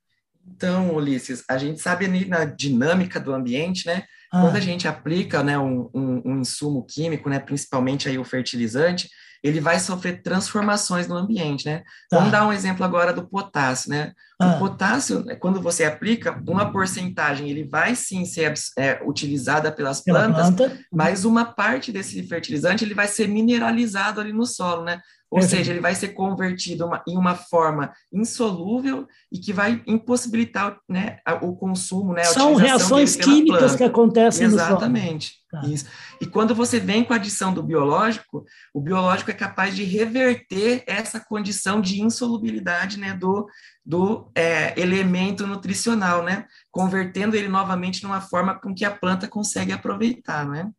Então, 0.49 0.95
Ulisses, 0.95 1.45
a 1.49 1.59
gente 1.59 1.81
sabe 1.81 2.09
na 2.27 2.45
dinâmica 2.45 3.21
do 3.21 3.35
ambiente, 3.35 3.87
né? 3.87 4.05
Ah. 4.33 4.41
Quando 4.41 4.57
a 4.57 4.61
gente 4.61 4.89
aplica 4.89 5.43
né, 5.43 5.59
um, 5.59 5.91
um, 5.93 6.23
um, 6.25 6.41
insumo 6.41 6.85
químico, 6.85 7.29
né, 7.29 7.39
principalmente 7.39 8.09
aí 8.09 8.19
o 8.19 8.25
fertilizante, 8.25 9.09
ele 9.43 9.61
vai 9.61 9.79
sofrer 9.79 10.23
transformações 10.23 11.07
no 11.07 11.17
ambiente, 11.17 11.67
né? 11.67 11.83
Tá. 12.09 12.19
Vamos 12.19 12.33
dar 12.33 12.47
um 12.47 12.53
exemplo 12.53 12.85
agora 12.85 13.13
do 13.13 13.29
potássio, 13.29 13.91
né? 13.91 14.13
Ah. 14.39 14.57
O 14.57 14.59
potássio, 14.59 15.25
quando 15.41 15.63
você 15.63 15.85
aplica, 15.85 16.43
uma 16.47 16.71
porcentagem 16.71 17.49
ele 17.49 17.65
vai 17.65 17.95
sim 17.95 18.25
ser 18.27 18.53
é, 18.79 19.01
utilizada 19.07 19.73
pelas 19.73 20.03
plantas, 20.03 20.55
planta. 20.55 20.79
mas 20.93 21.25
uma 21.25 21.47
parte 21.47 21.91
desse 21.91 22.23
fertilizante 22.23 22.85
ele 22.85 22.93
vai 22.93 23.09
ser 23.09 23.29
mineralizado 23.29 24.21
ali 24.21 24.35
no 24.35 24.45
solo, 24.45 24.85
né? 24.85 25.01
Ou 25.29 25.43
seja, 25.43 25.73
ele 25.73 25.81
vai 25.81 25.95
ser 25.95 26.09
convertido 26.11 26.87
uma, 26.87 27.03
em 27.07 27.17
uma 27.17 27.35
forma 27.35 27.93
insolúvel 28.13 29.07
e 29.31 29.39
que 29.39 29.53
vai 29.53 29.83
impossibilitar 29.87 30.79
né, 30.89 31.19
o 31.43 31.55
consumo, 31.57 32.13
né, 32.13 32.23
São 32.25 32.55
reações 32.55 33.17
químicas 33.17 33.59
planta. 33.59 33.77
que 33.77 33.85
acontecem 33.85 34.47
Exatamente. 34.47 35.33
no 35.53 35.61
solo. 35.61 35.65
Tá. 35.65 35.69
Isso. 35.69 35.87
E 36.21 36.27
quando 36.27 36.55
você 36.55 36.79
vem 36.79 37.03
com 37.03 37.13
a 37.13 37.17
adição 37.17 37.53
do 37.53 37.63
biológico, 37.63 38.45
o 38.73 38.81
biológico 38.81 39.31
é 39.31 39.35
capaz 39.35 39.75
de 39.75 39.83
reverter 39.83 40.85
essa 40.87 41.19
condição 41.19 41.81
de 41.81 42.01
insolubilidade 42.01 42.99
né, 42.99 43.13
do, 43.13 43.47
do 43.87 44.29
é, 44.35 44.79
elemento 44.81 45.47
nutricional, 45.47 46.25
né? 46.25 46.47
Convertendo 46.73 47.37
ele 47.37 47.47
novamente 47.47 48.03
numa 48.03 48.21
forma 48.21 48.59
com 48.59 48.75
que 48.75 48.85
a 48.85 48.91
planta 48.91 49.29
consegue 49.29 49.71
aproveitar, 49.71 50.49
né? 50.49 50.73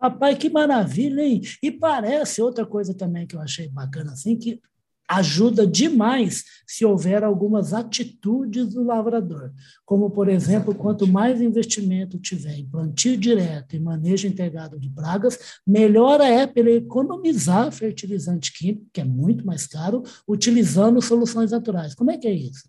Rapaz, 0.00 0.38
que 0.38 0.48
maravilha, 0.48 1.22
hein? 1.22 1.40
E 1.60 1.72
parece 1.72 2.40
outra 2.40 2.64
coisa 2.64 2.94
também 2.94 3.26
que 3.26 3.34
eu 3.34 3.40
achei 3.40 3.68
bacana, 3.68 4.12
assim, 4.12 4.38
que 4.38 4.60
ajuda 5.08 5.66
demais 5.66 6.44
se 6.66 6.84
houver 6.84 7.22
algumas 7.22 7.72
atitudes 7.72 8.74
do 8.74 8.82
lavrador, 8.82 9.52
como, 9.84 10.10
por 10.10 10.28
exemplo, 10.28 10.72
Exatamente. 10.72 10.78
quanto 10.80 11.06
mais 11.06 11.40
investimento 11.40 12.18
tiver 12.18 12.54
em 12.54 12.68
plantio 12.68 13.16
direto 13.16 13.76
e 13.76 13.80
manejo 13.80 14.26
integrado 14.26 14.78
de 14.78 14.90
pragas, 14.90 15.38
melhor 15.66 16.20
é 16.20 16.46
para 16.46 16.60
ele 16.60 16.76
economizar 16.76 17.70
fertilizante 17.70 18.52
químico, 18.52 18.86
que 18.92 19.00
é 19.00 19.04
muito 19.04 19.46
mais 19.46 19.66
caro, 19.66 20.02
utilizando 20.26 21.00
soluções 21.00 21.52
naturais. 21.52 21.94
Como 21.94 22.10
é 22.10 22.18
que 22.18 22.26
é 22.26 22.34
isso? 22.34 22.68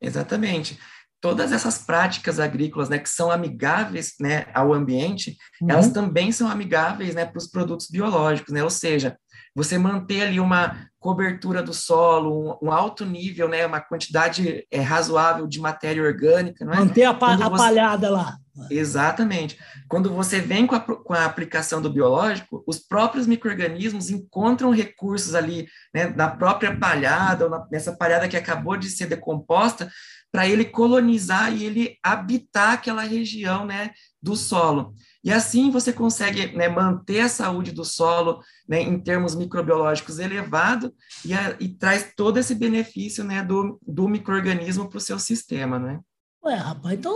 Exatamente 0.00 0.78
todas 1.24 1.52
essas 1.52 1.78
práticas 1.78 2.38
agrícolas, 2.38 2.90
né, 2.90 2.98
que 2.98 3.08
são 3.08 3.30
amigáveis, 3.30 4.12
né, 4.20 4.44
ao 4.52 4.74
ambiente, 4.74 5.38
uhum. 5.58 5.70
elas 5.70 5.90
também 5.90 6.30
são 6.30 6.46
amigáveis, 6.46 7.14
né, 7.14 7.24
para 7.24 7.38
os 7.38 7.46
produtos 7.46 7.88
biológicos, 7.88 8.52
né, 8.52 8.62
ou 8.62 8.68
seja, 8.68 9.16
você 9.54 9.78
manter 9.78 10.22
ali 10.22 10.40
uma 10.40 10.76
cobertura 10.98 11.62
do 11.62 11.74
solo, 11.74 12.58
um, 12.62 12.68
um 12.68 12.72
alto 12.72 13.04
nível, 13.04 13.48
né, 13.48 13.66
uma 13.66 13.80
quantidade 13.80 14.66
é, 14.70 14.80
razoável 14.80 15.46
de 15.46 15.60
matéria 15.60 16.02
orgânica, 16.02 16.64
não 16.64 16.72
é? 16.72 16.78
Manter 16.78 17.04
a, 17.04 17.12
pa 17.12 17.34
a 17.34 17.48
você... 17.48 17.62
palhada 17.62 18.10
lá. 18.10 18.38
Exatamente. 18.70 19.58
Quando 19.88 20.10
você 20.10 20.40
vem 20.40 20.66
com 20.66 20.74
a, 20.74 20.80
com 20.80 21.12
a 21.12 21.24
aplicação 21.24 21.82
do 21.82 21.90
biológico, 21.90 22.64
os 22.66 22.78
próprios 22.78 23.26
micro-organismos 23.26 24.10
encontram 24.10 24.70
recursos 24.70 25.34
ali, 25.34 25.66
né, 25.94 26.06
na 26.16 26.28
própria 26.28 26.74
palhada, 26.74 27.44
ou 27.44 27.50
na, 27.50 27.66
nessa 27.70 27.92
palhada 27.92 28.28
que 28.28 28.36
acabou 28.36 28.76
de 28.76 28.88
ser 28.88 29.06
decomposta, 29.06 29.90
para 30.32 30.48
ele 30.48 30.64
colonizar 30.64 31.54
e 31.54 31.64
ele 31.64 31.96
habitar 32.02 32.72
aquela 32.72 33.02
região 33.02 33.64
né, 33.64 33.92
do 34.24 34.34
solo. 34.34 34.94
E 35.22 35.30
assim 35.30 35.70
você 35.70 35.92
consegue 35.92 36.56
né, 36.56 36.66
manter 36.66 37.20
a 37.20 37.28
saúde 37.28 37.72
do 37.72 37.84
solo 37.84 38.40
né, 38.66 38.80
em 38.80 38.98
termos 38.98 39.34
microbiológicos 39.34 40.18
elevado 40.18 40.94
e, 41.24 41.34
a, 41.34 41.54
e 41.60 41.68
traz 41.68 42.12
todo 42.16 42.38
esse 42.38 42.54
benefício 42.54 43.22
né, 43.22 43.42
do, 43.42 43.78
do 43.86 44.08
microorganismo 44.08 44.88
para 44.88 44.96
o 44.96 45.00
seu 45.00 45.18
sistema. 45.18 45.78
Né? 45.78 46.00
Ué, 46.42 46.54
rapaz, 46.54 46.98
então 46.98 47.14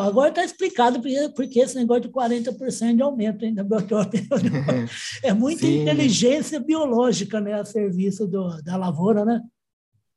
agora 0.00 0.28
está 0.28 0.44
explicado 0.44 1.00
porque, 1.34 1.58
esse 1.58 1.74
negócio 1.74 2.02
de 2.02 2.08
40% 2.08 2.96
de 2.96 3.02
aumento 3.02 3.44
ainda 3.44 3.66
é 5.22 5.32
muita 5.32 5.62
Sim. 5.62 5.82
inteligência 5.82 6.60
biológica 6.60 7.40
né, 7.40 7.54
a 7.54 7.64
serviço 7.64 8.28
do, 8.28 8.62
da 8.62 8.76
lavoura, 8.76 9.24
né? 9.24 9.40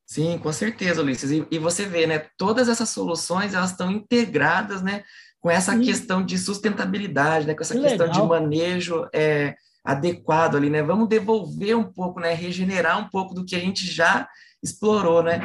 Sim, 0.07 0.37
com 0.37 0.53
certeza, 0.53 1.01
Ulisses. 1.01 1.31
E, 1.31 1.45
e, 1.51 1.59
você 1.59 1.85
vê, 1.85 2.07
né, 2.07 2.27
todas 2.37 2.69
essas 2.69 2.89
soluções, 2.89 3.53
elas 3.53 3.71
estão 3.71 3.91
integradas, 3.91 4.81
né, 4.81 5.03
com 5.41 5.49
essa 5.49 5.73
Sim. 5.73 5.81
questão 5.81 6.25
de 6.25 6.37
sustentabilidade, 6.37 7.47
né, 7.47 7.53
com 7.53 7.61
essa 7.61 7.75
que 7.75 7.81
questão 7.81 8.07
legal. 8.07 8.21
de 8.21 8.27
manejo 8.27 9.07
é, 9.13 9.55
adequado 9.83 10.57
ali, 10.57 10.69
né? 10.69 10.83
Vamos 10.83 11.07
devolver 11.07 11.77
um 11.77 11.83
pouco, 11.83 12.19
né, 12.19 12.33
regenerar 12.33 12.99
um 12.99 13.09
pouco 13.09 13.33
do 13.33 13.45
que 13.45 13.55
a 13.55 13.59
gente 13.59 13.85
já 13.85 14.27
explorou, 14.61 15.23
né? 15.23 15.39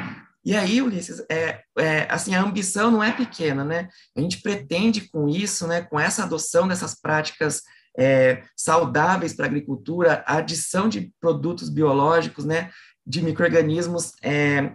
E 0.44 0.56
aí, 0.56 0.82
Ulisses, 0.82 1.24
é, 1.30 1.60
é, 1.78 2.06
assim, 2.10 2.34
a 2.34 2.42
ambição 2.42 2.90
não 2.90 3.02
é 3.02 3.12
pequena, 3.12 3.64
né? 3.64 3.88
A 4.16 4.20
gente 4.20 4.42
pretende 4.42 5.08
com 5.08 5.28
isso, 5.28 5.68
né, 5.68 5.82
com 5.82 6.00
essa 6.00 6.24
adoção 6.24 6.66
dessas 6.66 7.00
práticas 7.00 7.62
é, 7.96 8.42
saudáveis 8.56 9.34
para 9.34 9.44
a 9.44 9.48
agricultura, 9.48 10.24
a 10.26 10.38
adição 10.38 10.88
de 10.88 11.12
produtos 11.20 11.68
biológicos, 11.68 12.44
né, 12.44 12.70
de 13.06 13.22
micro-organismos 13.22 14.12
é, 14.22 14.72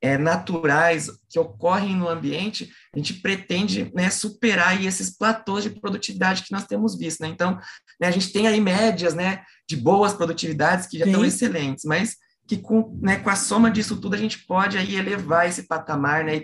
é, 0.00 0.16
naturais 0.16 1.10
que 1.28 1.38
ocorrem 1.38 1.96
no 1.96 2.08
ambiente, 2.08 2.70
a 2.94 2.98
gente 2.98 3.14
pretende 3.14 3.90
né, 3.94 4.10
superar 4.10 4.68
aí 4.68 4.86
esses 4.86 5.10
platôs 5.16 5.64
de 5.64 5.70
produtividade 5.70 6.42
que 6.42 6.52
nós 6.52 6.66
temos 6.66 6.96
visto. 6.96 7.20
Né? 7.20 7.28
Então, 7.28 7.58
né, 8.00 8.06
a 8.06 8.10
gente 8.10 8.32
tem 8.32 8.46
aí 8.46 8.60
médias 8.60 9.14
né, 9.14 9.42
de 9.68 9.76
boas 9.76 10.12
produtividades 10.14 10.86
que 10.86 10.98
já 10.98 11.04
Sim. 11.04 11.10
estão 11.10 11.24
excelentes, 11.24 11.84
mas 11.84 12.16
que 12.46 12.56
com, 12.56 12.98
né, 13.02 13.16
com 13.18 13.28
a 13.28 13.36
soma 13.36 13.70
disso 13.70 14.00
tudo 14.00 14.14
a 14.14 14.18
gente 14.18 14.46
pode 14.46 14.78
aí 14.78 14.96
elevar 14.96 15.46
esse 15.46 15.64
patamar 15.64 16.24
né, 16.24 16.40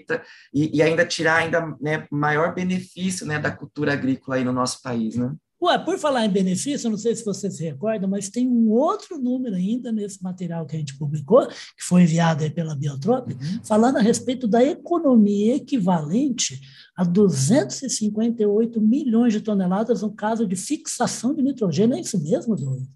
e, 0.53 0.77
e 0.77 0.83
ainda 0.83 1.07
tirar 1.07 1.37
ainda 1.37 1.75
né, 1.81 2.07
maior 2.11 2.55
benefício 2.55 3.27
né, 3.27 3.39
da 3.39 3.51
cultura 3.51 3.95
agrícola 3.95 4.37
aí 4.37 4.45
no 4.45 4.53
nosso 4.53 4.83
país. 4.83 5.17
Né? 5.17 5.33
Ué, 5.65 5.79
por 5.79 5.99
falar 5.99 6.27
em 6.27 6.31
benefício, 6.31 6.91
não 6.91 6.99
sei 6.99 7.17
se 7.17 7.25
você 7.25 7.51
se 7.51 7.65
recorda, 7.65 8.07
mas 8.07 8.29
tem 8.29 8.47
um 8.47 8.71
outro 8.71 9.19
número 9.19 9.57
ainda 9.57 9.91
nesse 9.91 10.23
material 10.23 10.67
que 10.67 10.77
a 10.77 10.79
gente 10.79 10.99
publicou, 10.99 11.47
que 11.47 11.83
foi 11.83 12.03
enviado 12.03 12.49
pela 12.51 12.77
Biotrop, 12.77 13.33
uhum. 13.33 13.65
falando 13.65 13.97
a 13.97 14.03
respeito 14.03 14.47
da 14.47 14.63
economia 14.63 15.57
equivalente 15.57 16.61
a 16.95 17.03
258 17.03 18.79
milhões 18.79 19.33
de 19.33 19.41
toneladas 19.41 20.03
no 20.03 20.13
caso 20.13 20.47
de 20.47 20.55
fixação 20.55 21.35
de 21.35 21.43
nitrogênio. 21.43 21.97
É 21.97 22.01
isso 22.01 22.23
mesmo, 22.23 22.55
Douglas? 22.55 22.87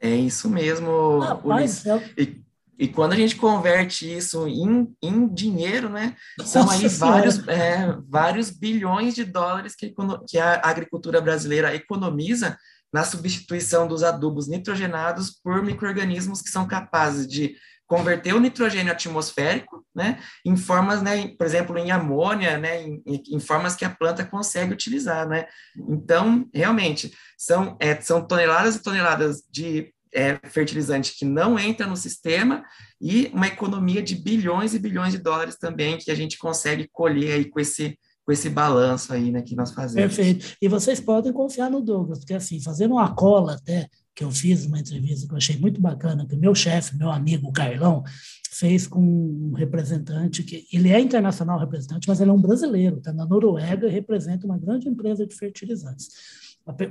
É 0.00 0.16
isso 0.16 0.48
mesmo, 0.48 1.18
Rapaz, 1.18 1.86
é... 1.86 2.10
e, 2.18 2.39
e, 2.80 2.88
quando 2.88 3.12
a 3.12 3.16
gente 3.16 3.36
converte 3.36 4.10
isso 4.10 4.48
em, 4.48 4.90
em 5.02 5.28
dinheiro, 5.28 5.90
né, 5.90 6.16
são 6.42 6.64
Nossa 6.64 6.74
aí 6.74 6.88
vários, 6.88 7.46
é, 7.46 7.94
vários 8.08 8.50
bilhões 8.50 9.14
de 9.14 9.22
dólares 9.22 9.74
que, 9.76 9.94
que 10.26 10.38
a 10.38 10.62
agricultura 10.64 11.20
brasileira 11.20 11.74
economiza 11.74 12.56
na 12.90 13.04
substituição 13.04 13.86
dos 13.86 14.02
adubos 14.02 14.48
nitrogenados 14.48 15.30
por 15.30 15.62
micro-organismos 15.62 16.40
que 16.40 16.48
são 16.48 16.66
capazes 16.66 17.28
de 17.28 17.54
converter 17.86 18.34
o 18.34 18.40
nitrogênio 18.40 18.92
atmosférico, 18.92 19.84
né, 19.94 20.18
em 20.46 20.56
formas, 20.56 21.02
né, 21.02 21.28
por 21.36 21.44
exemplo, 21.44 21.76
em 21.76 21.90
amônia, 21.90 22.56
né, 22.56 22.82
em, 22.82 23.02
em 23.04 23.40
formas 23.40 23.76
que 23.76 23.84
a 23.84 23.90
planta 23.90 24.24
consegue 24.24 24.72
utilizar, 24.72 25.28
né. 25.28 25.46
Então, 25.76 26.48
realmente, 26.54 27.12
são, 27.36 27.76
é, 27.78 28.00
são 28.00 28.26
toneladas 28.26 28.76
e 28.76 28.82
toneladas 28.82 29.42
de 29.50 29.92
é, 30.12 30.38
fertilizante 30.48 31.16
que 31.16 31.24
não 31.24 31.58
entra 31.58 31.86
no 31.86 31.96
sistema 31.96 32.64
e 33.00 33.30
uma 33.32 33.46
economia 33.46 34.02
de 34.02 34.14
bilhões 34.14 34.74
e 34.74 34.78
bilhões 34.78 35.12
de 35.12 35.18
dólares 35.18 35.56
também 35.56 35.98
que 35.98 36.10
a 36.10 36.14
gente 36.14 36.38
consegue 36.38 36.88
colher 36.92 37.34
aí 37.34 37.44
com 37.44 37.60
esse 37.60 37.98
com 38.22 38.32
esse 38.32 38.50
balanço 38.50 39.12
aí, 39.12 39.32
né, 39.32 39.42
que 39.42 39.56
nós 39.56 39.72
fazemos. 39.72 40.14
Perfeito. 40.14 40.56
E 40.60 40.68
vocês 40.68 41.00
podem 41.00 41.32
confiar 41.32 41.70
no 41.70 41.80
Douglas, 41.80 42.18
porque 42.18 42.34
assim, 42.34 42.62
fazendo 42.62 42.92
uma 42.92 43.12
cola 43.14 43.54
até 43.54 43.88
que 44.14 44.22
eu 44.22 44.30
fiz 44.30 44.66
uma 44.66 44.78
entrevista 44.78 45.26
que 45.26 45.32
eu 45.32 45.38
achei 45.38 45.56
muito 45.56 45.80
bacana, 45.80 46.26
que 46.26 46.34
o 46.34 46.38
meu 46.38 46.54
chefe, 46.54 46.96
meu 46.96 47.10
amigo 47.10 47.50
Carlão, 47.50 48.04
fez 48.50 48.86
com 48.86 49.00
um 49.00 49.54
representante 49.54 50.42
que 50.42 50.66
ele 50.72 50.90
é 50.90 51.00
internacional 51.00 51.58
representante, 51.58 52.06
mas 52.06 52.20
ele 52.20 52.30
é 52.30 52.32
um 52.32 52.40
brasileiro, 52.40 52.98
está 52.98 53.12
na 53.12 53.24
Noruega 53.24 53.86
e 53.86 53.90
representa 53.90 54.46
uma 54.46 54.58
grande 54.58 54.88
empresa 54.88 55.26
de 55.26 55.34
fertilizantes. 55.34 56.08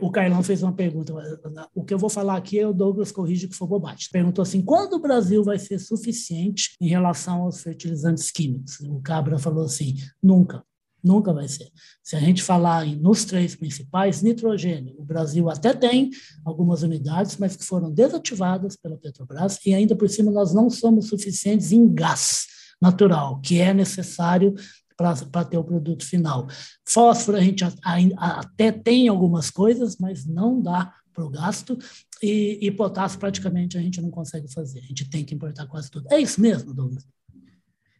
O 0.01 0.11
Carlão 0.11 0.43
fez 0.43 0.63
uma 0.63 0.73
pergunta. 0.73 1.13
O 1.73 1.83
que 1.83 1.93
eu 1.93 1.97
vou 1.97 2.09
falar 2.09 2.37
aqui 2.37 2.59
é 2.59 2.67
o 2.67 2.73
Douglas 2.73 3.11
corrige 3.11 3.47
que 3.47 3.55
for 3.55 3.67
bobagem. 3.67 4.07
Perguntou 4.11 4.41
assim: 4.41 4.61
quando 4.61 4.93
o 4.93 4.99
Brasil 4.99 5.43
vai 5.43 5.59
ser 5.59 5.79
suficiente 5.79 6.75
em 6.79 6.87
relação 6.87 7.43
aos 7.43 7.61
fertilizantes 7.61 8.31
químicos? 8.31 8.79
O 8.81 8.99
Cabra 9.01 9.37
falou 9.37 9.65
assim: 9.65 9.95
nunca. 10.21 10.63
Nunca 11.01 11.31
vai 11.31 11.47
ser. 11.47 11.69
Se 12.03 12.15
a 12.15 12.19
gente 12.19 12.43
falar 12.43 12.85
em, 12.85 12.97
nos 12.97 13.23
três 13.23 13.55
principais, 13.55 14.21
nitrogênio, 14.21 14.95
o 14.97 15.05
Brasil 15.05 15.49
até 15.49 15.73
tem 15.73 16.09
algumas 16.43 16.83
unidades, 16.83 17.37
mas 17.37 17.55
que 17.55 17.63
foram 17.63 17.89
desativadas 17.89 18.75
pela 18.75 18.97
Petrobras, 18.97 19.57
e 19.65 19.73
ainda 19.73 19.95
por 19.95 20.09
cima 20.09 20.29
nós 20.29 20.53
não 20.53 20.69
somos 20.69 21.07
suficientes 21.07 21.71
em 21.71 21.87
gás 21.93 22.47
natural, 22.81 23.39
que 23.41 23.59
é 23.59 23.73
necessário 23.73 24.53
para 25.31 25.45
ter 25.45 25.57
o 25.57 25.63
produto 25.63 26.05
final. 26.05 26.47
Fósforo 26.85 27.37
a 27.37 27.41
gente 27.41 27.63
a, 27.63 27.71
a, 27.85 28.39
até 28.41 28.71
tem 28.71 29.07
algumas 29.07 29.49
coisas, 29.49 29.97
mas 29.97 30.25
não 30.25 30.61
dá 30.61 30.93
para 31.13 31.25
o 31.25 31.29
gasto, 31.29 31.77
e, 32.21 32.59
e 32.61 32.71
potássio 32.71 33.19
praticamente 33.19 33.77
a 33.77 33.81
gente 33.81 34.01
não 34.01 34.11
consegue 34.11 34.51
fazer, 34.53 34.79
a 34.79 34.83
gente 34.83 35.09
tem 35.09 35.23
que 35.23 35.33
importar 35.33 35.65
quase 35.67 35.89
tudo. 35.89 36.07
É 36.11 36.19
isso 36.19 36.41
mesmo, 36.41 36.73
Douglas? 36.73 37.05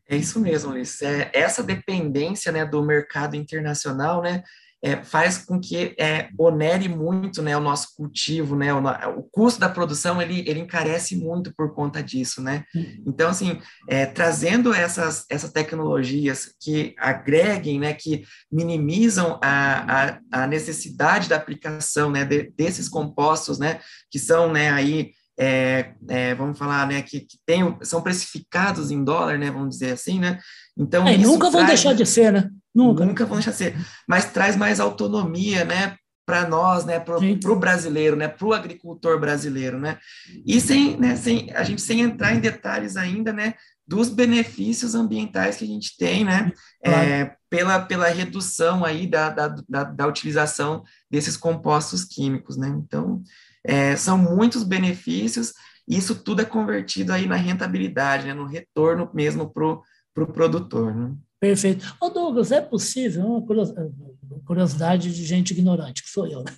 É 0.08 0.18
isso 0.18 0.40
mesmo, 0.40 0.72
Luiz. 0.72 1.02
É, 1.02 1.30
essa 1.34 1.62
dependência 1.62 2.52
né, 2.52 2.66
do 2.66 2.84
mercado 2.84 3.36
internacional 3.36 4.22
né, 4.22 4.44
é, 4.82 5.04
faz 5.04 5.40
com 5.40 5.60
que 5.60 5.94
é, 6.00 6.30
onere 6.38 6.88
muito 6.88 7.42
né, 7.42 7.56
o 7.56 7.62
nosso 7.62 7.96
cultivo, 7.96 8.56
né, 8.56 8.74
o, 8.74 8.80
o, 9.20 9.24
custo 9.24 9.60
da 9.60 9.70
produção 9.70 10.22
ele, 10.22 10.40
ele 10.48 10.60
encarece 10.60 11.16
muito 11.16 11.54
por 11.56 11.74
conta 11.74 12.02
disso. 12.02 12.42
Né? 12.42 12.64
Então, 13.06 13.30
assim, 13.30 13.60
é, 13.88 14.06
trazendo 14.06 14.74
essas, 14.74 15.26
essas 15.30 15.52
tecnologias 15.52 16.54
que 16.60 16.96
agreguem, 16.98 17.80
né, 17.80 17.94
que 17.94 18.24
minimizam 18.52 19.40
a, 19.44 20.20
a, 20.32 20.44
a 20.44 20.48
necessidade 20.48 21.28
da 21.28 21.36
aplicação 21.36 22.10
né, 22.10 22.24
de, 22.24 22.52
desses 22.56 22.88
compostos, 22.88 23.60
né, 23.60 23.80
que 24.10 24.18
são 24.18 24.52
né, 24.52 24.70
aí 24.72 25.12
é, 25.40 25.94
é, 26.10 26.36
vamos 26.36 26.58
falar, 26.58 26.86
né, 26.86 27.02
que, 27.02 27.22
que 27.22 27.40
tem, 27.46 27.78
são 27.82 28.02
precificados 28.02 28.92
em 28.92 29.02
dólar, 29.02 29.40
né, 29.40 29.50
vamos 29.50 29.70
dizer 29.70 29.94
assim, 29.94 30.20
né, 30.20 30.38
então... 30.78 31.08
É, 31.08 31.18
nunca 31.18 31.50
vão 31.50 31.66
deixar 31.66 31.94
de 31.94 32.06
ser, 32.06 32.34
né? 32.34 32.50
Nunca. 32.76 33.06
Nunca 33.06 33.26
vão 33.26 33.38
deixar 33.38 33.52
de 33.52 33.58
ser, 33.58 33.76
mas 34.06 34.26
traz 34.26 34.58
mais 34.58 34.82
autonomia, 34.82 35.64
né, 35.64 35.96
para 36.26 36.48
nós, 36.48 36.84
né, 36.84 37.00
para 37.00 37.18
o 37.18 37.56
brasileiro, 37.56 38.18
né, 38.18 38.28
para 38.28 38.46
o 38.46 38.54
agricultor 38.54 39.18
brasileiro, 39.18 39.80
né, 39.80 39.98
e 40.46 40.60
sem, 40.60 40.98
né, 40.98 41.16
sem, 41.16 41.50
a 41.54 41.64
gente 41.64 41.82
sem 41.82 42.02
entrar 42.02 42.36
em 42.36 42.42
detalhes 42.42 42.98
ainda, 42.98 43.32
né, 43.32 43.54
dos 43.88 44.10
benefícios 44.10 44.94
ambientais 44.94 45.56
que 45.56 45.64
a 45.64 45.68
gente 45.68 45.96
tem, 45.98 46.26
né, 46.26 46.52
claro. 46.84 47.00
é, 47.02 47.36
pela, 47.50 47.80
pela 47.80 48.10
redução 48.10 48.84
aí 48.84 49.08
da, 49.08 49.30
da, 49.30 49.56
da, 49.68 49.84
da 49.86 50.06
utilização 50.06 50.84
desses 51.10 51.38
compostos 51.38 52.04
químicos, 52.04 52.58
né, 52.58 52.68
então 52.68 53.24
é, 53.64 53.96
são 53.96 54.18
muitos 54.18 54.64
benefícios, 54.64 55.54
e 55.88 55.98
isso 55.98 56.16
tudo 56.16 56.42
é 56.42 56.46
convertido 56.46 57.12
aí 57.12 57.26
na 57.26 57.36
rentabilidade, 57.36 58.28
né, 58.28 58.34
no 58.34 58.46
retorno 58.46 59.10
mesmo 59.14 59.52
para 59.52 59.66
o 59.66 59.82
pro 60.14 60.28
produtor. 60.28 60.94
Né? 60.94 61.16
Perfeito. 61.40 61.96
Ô 62.02 62.10
Douglas, 62.10 62.52
é 62.52 62.62
possível, 62.62 63.26
uma 63.26 64.42
curiosidade 64.46 65.14
de 65.14 65.26
gente 65.26 65.52
ignorante, 65.52 66.04
que 66.04 66.10
sou 66.10 66.28
eu, 66.28 66.44
né? 66.44 66.52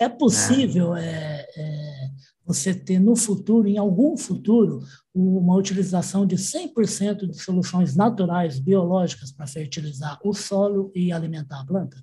é 0.00 0.08
possível 0.08 0.94
é, 0.94 1.46
é, 1.56 2.10
você 2.44 2.74
ter 2.74 2.98
no 2.98 3.16
futuro, 3.16 3.66
em 3.66 3.78
algum 3.78 4.16
futuro, 4.16 4.80
uma 5.14 5.56
utilização 5.56 6.26
de 6.26 6.36
100% 6.36 7.26
de 7.26 7.42
soluções 7.42 7.96
naturais, 7.96 8.58
biológicas, 8.58 9.32
para 9.32 9.46
fertilizar 9.46 10.18
o 10.22 10.34
solo 10.34 10.92
e 10.94 11.10
alimentar 11.10 11.60
a 11.60 11.66
planta? 11.66 11.96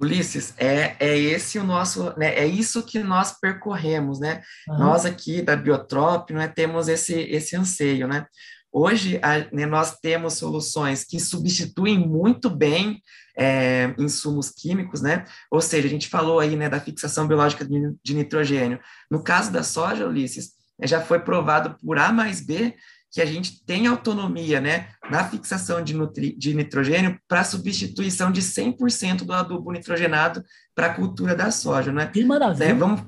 Ulisses, 0.00 0.54
é, 0.58 0.96
é 0.98 1.16
esse 1.16 1.58
o 1.58 1.64
nosso, 1.64 2.12
né, 2.18 2.34
é 2.34 2.46
isso 2.46 2.82
que 2.82 2.98
nós 3.00 3.38
percorremos, 3.38 4.18
né? 4.18 4.42
Uhum. 4.68 4.78
Nós 4.78 5.06
aqui 5.06 5.40
da 5.42 5.54
Biotrop, 5.54 6.30
né, 6.32 6.48
temos 6.48 6.88
esse, 6.88 7.14
esse 7.14 7.54
anseio, 7.54 8.08
né? 8.08 8.26
Hoje, 8.72 9.20
a, 9.22 9.38
né, 9.54 9.66
nós 9.66 9.98
temos 10.00 10.34
soluções 10.34 11.04
que 11.04 11.20
substituem 11.20 11.98
muito 11.98 12.48
bem 12.50 13.00
é, 13.36 13.94
insumos 13.98 14.50
químicos, 14.50 15.02
né? 15.02 15.24
Ou 15.50 15.60
seja, 15.60 15.86
a 15.86 15.90
gente 15.90 16.08
falou 16.08 16.40
aí, 16.40 16.56
né, 16.56 16.68
da 16.68 16.80
fixação 16.80 17.28
biológica 17.28 17.64
de, 17.64 17.94
de 18.02 18.14
nitrogênio. 18.14 18.80
No 19.10 19.22
caso 19.22 19.52
da 19.52 19.62
soja, 19.62 20.08
Ulisses, 20.08 20.52
já 20.82 21.00
foi 21.00 21.20
provado 21.20 21.76
por 21.78 21.98
A 21.98 22.10
mais 22.10 22.40
B 22.40 22.74
que 23.12 23.20
a 23.20 23.26
gente 23.26 23.62
tem 23.64 23.86
autonomia 23.86 24.58
né, 24.58 24.88
na 25.10 25.28
fixação 25.28 25.84
de, 25.84 25.94
de 26.34 26.54
nitrogênio 26.54 27.20
para 27.28 27.44
substituição 27.44 28.32
de 28.32 28.40
100% 28.40 29.18
do 29.24 29.34
adubo 29.34 29.70
nitrogenado 29.70 30.42
para 30.74 30.86
a 30.86 30.94
cultura 30.94 31.36
da 31.36 31.50
soja. 31.50 31.92
Né? 31.92 32.06
Que 32.06 32.24
maravilha! 32.24 32.64
É, 32.64 32.74
vamos, 32.74 33.02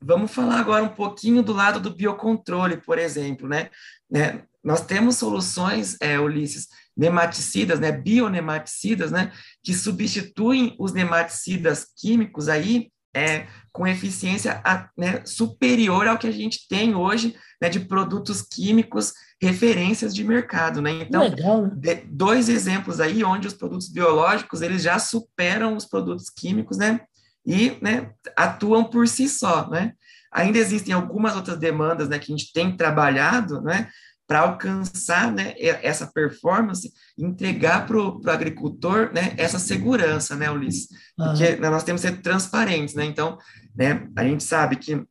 vamos 0.00 0.30
falar 0.30 0.58
agora 0.58 0.82
um 0.82 0.88
pouquinho 0.88 1.42
do 1.42 1.52
lado 1.52 1.78
do 1.78 1.94
biocontrole, 1.94 2.78
por 2.78 2.98
exemplo. 2.98 3.46
Né? 3.46 3.68
né 4.10 4.42
nós 4.64 4.80
temos 4.80 5.16
soluções, 5.16 5.96
é, 6.00 6.18
Ulisses, 6.18 6.68
nematicidas, 6.96 7.78
né, 7.78 7.92
bionematicidas, 7.92 9.10
né, 9.10 9.32
que 9.62 9.72
substituem 9.72 10.74
os 10.78 10.92
nematicidas 10.92 11.86
químicos 11.96 12.48
aí 12.48 12.90
é, 13.14 13.46
com 13.72 13.86
eficiência 13.86 14.62
né, 14.96 15.22
superior 15.24 16.06
ao 16.06 16.18
que 16.18 16.26
a 16.26 16.32
gente 16.32 16.66
tem 16.68 16.94
hoje 16.94 17.34
né, 17.60 17.68
de 17.68 17.80
produtos 17.80 18.42
químicos 18.42 19.12
referências 19.40 20.14
de 20.14 20.22
mercado, 20.22 20.82
né? 20.82 20.92
Então, 20.92 21.22
Legal? 21.22 21.66
De, 21.68 21.94
dois 22.06 22.48
exemplos 22.48 23.00
aí 23.00 23.24
onde 23.24 23.48
os 23.48 23.54
produtos 23.54 23.88
biológicos 23.88 24.60
eles 24.62 24.82
já 24.82 24.98
superam 24.98 25.76
os 25.76 25.86
produtos 25.86 26.28
químicos, 26.28 26.76
né? 26.76 27.00
E 27.44 27.78
né, 27.80 28.10
atuam 28.36 28.84
por 28.84 29.08
si 29.08 29.28
só, 29.28 29.68
né? 29.68 29.92
Ainda 30.32 30.58
existem 30.58 30.94
algumas 30.94 31.34
outras 31.34 31.58
demandas, 31.58 32.08
né, 32.08 32.18
que 32.18 32.32
a 32.32 32.36
gente 32.36 32.52
tem 32.52 32.76
trabalhado, 32.76 33.60
né? 33.62 33.88
Para 34.30 34.42
alcançar 34.42 35.32
né, 35.32 35.54
essa 35.58 36.06
performance, 36.06 36.92
entregar 37.18 37.84
para 37.84 37.96
o 37.96 38.22
agricultor 38.30 39.10
né, 39.12 39.34
essa 39.36 39.58
segurança, 39.58 40.36
né, 40.36 40.48
Ulisses? 40.48 40.86
Porque 41.16 41.54
uhum. 41.54 41.68
nós 41.68 41.82
temos 41.82 42.00
que 42.00 42.08
ser 42.08 42.22
transparentes, 42.22 42.94
né? 42.94 43.04
Então, 43.04 43.36
né, 43.74 44.08
a 44.14 44.22
gente 44.22 44.44
sabe 44.44 44.76
que 44.76 45.04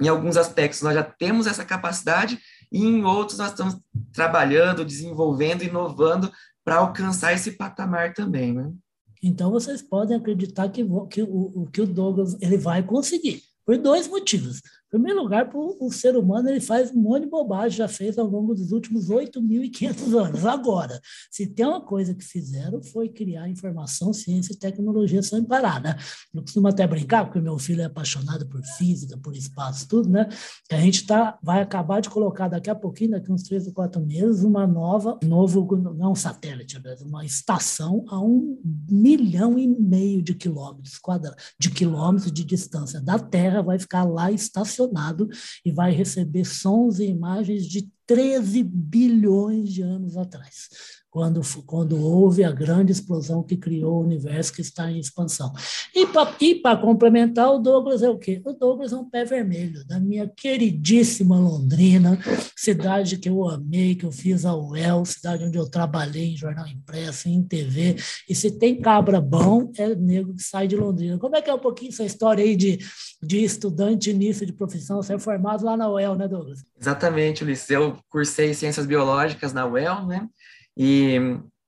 em 0.00 0.08
alguns 0.08 0.36
aspectos 0.36 0.82
nós 0.82 0.94
já 0.94 1.04
temos 1.04 1.46
essa 1.46 1.64
capacidade 1.64 2.40
e 2.72 2.84
em 2.84 3.04
outros 3.04 3.38
nós 3.38 3.50
estamos 3.50 3.76
trabalhando, 4.12 4.84
desenvolvendo, 4.84 5.62
inovando 5.62 6.28
para 6.64 6.78
alcançar 6.78 7.32
esse 7.32 7.52
patamar 7.52 8.12
também, 8.12 8.52
né? 8.52 8.72
Então 9.22 9.52
vocês 9.52 9.82
podem 9.82 10.16
acreditar 10.16 10.68
que, 10.68 10.84
que, 11.10 11.22
o, 11.22 11.68
que 11.72 11.80
o 11.80 11.86
Douglas 11.86 12.36
ele 12.40 12.58
vai 12.58 12.82
conseguir, 12.82 13.40
por 13.64 13.78
dois 13.78 14.08
motivos. 14.08 14.60
Em 14.88 14.92
primeiro 14.92 15.22
lugar, 15.22 15.50
o 15.54 15.92
ser 15.92 16.16
humano 16.16 16.48
ele 16.48 16.62
faz 16.62 16.90
um 16.90 17.02
monte 17.02 17.24
de 17.24 17.28
bobagem, 17.28 17.76
já 17.76 17.86
fez 17.86 18.16
ao 18.16 18.26
longo 18.26 18.54
dos 18.54 18.72
últimos 18.72 19.10
8.500 19.10 20.18
anos. 20.18 20.46
Agora, 20.46 20.98
se 21.30 21.46
tem 21.46 21.66
uma 21.66 21.82
coisa 21.82 22.14
que 22.14 22.24
fizeram, 22.24 22.82
foi 22.82 23.10
criar 23.10 23.50
informação, 23.50 24.14
ciência 24.14 24.54
e 24.54 24.56
tecnologia 24.56 25.22
sem 25.22 25.44
parar, 25.44 25.78
né? 25.82 25.94
Eu 26.32 26.40
costumo 26.40 26.68
até 26.68 26.86
brincar, 26.86 27.26
porque 27.26 27.38
meu 27.38 27.58
filho 27.58 27.82
é 27.82 27.84
apaixonado 27.84 28.48
por 28.48 28.62
física, 28.78 29.18
por 29.18 29.36
espaço, 29.36 29.86
tudo, 29.86 30.08
né? 30.08 30.26
A 30.72 30.80
gente 30.80 31.06
tá, 31.06 31.38
vai 31.42 31.60
acabar 31.60 32.00
de 32.00 32.08
colocar 32.08 32.48
daqui 32.48 32.70
a 32.70 32.74
pouquinho, 32.74 33.10
daqui 33.10 33.30
uns 33.30 33.42
três 33.42 33.66
ou 33.66 33.74
quatro 33.74 34.00
meses, 34.00 34.42
uma 34.42 34.66
nova, 34.66 35.18
novo, 35.22 35.66
não 35.76 36.12
um 36.12 36.14
satélite, 36.14 36.80
uma 37.02 37.26
estação 37.26 38.06
a 38.08 38.18
um 38.18 38.58
milhão 38.90 39.58
e 39.58 39.66
meio 39.66 40.22
de 40.22 40.34
quilômetros 40.34 40.96
quadrados, 40.96 41.44
de 41.60 41.68
quilômetros 41.70 42.32
de 42.32 42.42
distância 42.42 43.02
da 43.02 43.18
Terra, 43.18 43.60
vai 43.60 43.78
ficar 43.78 44.04
lá 44.04 44.32
estacionada 44.32 44.77
estacionado 44.78 45.28
e 45.64 45.72
vai 45.72 45.92
receber 45.92 46.44
sons 46.44 46.98
e 46.98 47.06
imagens 47.06 47.66
de 47.66 47.90
13 48.06 48.62
bilhões 48.62 49.72
de 49.72 49.82
anos 49.82 50.16
atrás 50.16 50.68
quando, 51.10 51.40
quando 51.64 52.00
houve 52.00 52.44
a 52.44 52.52
grande 52.52 52.92
explosão 52.92 53.42
que 53.42 53.56
criou 53.56 53.96
o 53.96 54.04
universo 54.04 54.52
que 54.52 54.60
está 54.60 54.90
em 54.90 54.98
expansão. 54.98 55.52
E 55.94 56.06
para 56.56 56.76
complementar, 56.76 57.52
o 57.52 57.58
Douglas 57.58 58.02
é 58.02 58.10
o 58.10 58.18
quê? 58.18 58.42
O 58.44 58.52
Douglas 58.52 58.92
é 58.92 58.96
um 58.96 59.08
pé 59.08 59.24
vermelho 59.24 59.86
da 59.86 59.98
minha 59.98 60.28
queridíssima 60.28 61.38
Londrina, 61.38 62.18
cidade 62.56 63.18
que 63.18 63.28
eu 63.28 63.48
amei, 63.48 63.94
que 63.94 64.04
eu 64.04 64.12
fiz 64.12 64.44
a 64.44 64.54
UEL, 64.54 65.04
cidade 65.04 65.44
onde 65.44 65.58
eu 65.58 65.68
trabalhei 65.68 66.32
em 66.32 66.36
jornal 66.36 66.66
impresso, 66.66 67.28
em 67.28 67.42
TV. 67.42 67.96
E 68.28 68.34
se 68.34 68.50
tem 68.50 68.80
cabra 68.80 69.20
bom, 69.20 69.70
é 69.76 69.94
negro 69.94 70.34
que 70.34 70.42
sai 70.42 70.68
de 70.68 70.76
Londrina. 70.76 71.18
Como 71.18 71.36
é 71.36 71.42
que 71.42 71.50
é 71.50 71.54
um 71.54 71.58
pouquinho 71.58 71.90
essa 71.90 72.04
história 72.04 72.44
aí 72.44 72.54
de, 72.54 72.78
de 73.22 73.42
estudante 73.42 74.10
início 74.10 74.46
de 74.46 74.52
profissão, 74.52 75.02
ser 75.02 75.18
formado 75.18 75.64
lá 75.64 75.76
na 75.76 75.90
UEL, 75.90 76.14
né, 76.14 76.28
Douglas? 76.28 76.64
Exatamente, 76.78 77.42
Ulisses. 77.42 77.70
Eu 77.70 77.96
cursei 78.08 78.54
Ciências 78.54 78.86
Biológicas 78.86 79.52
na 79.52 79.66
UEL, 79.66 80.06
né? 80.06 80.28
E 80.78 81.18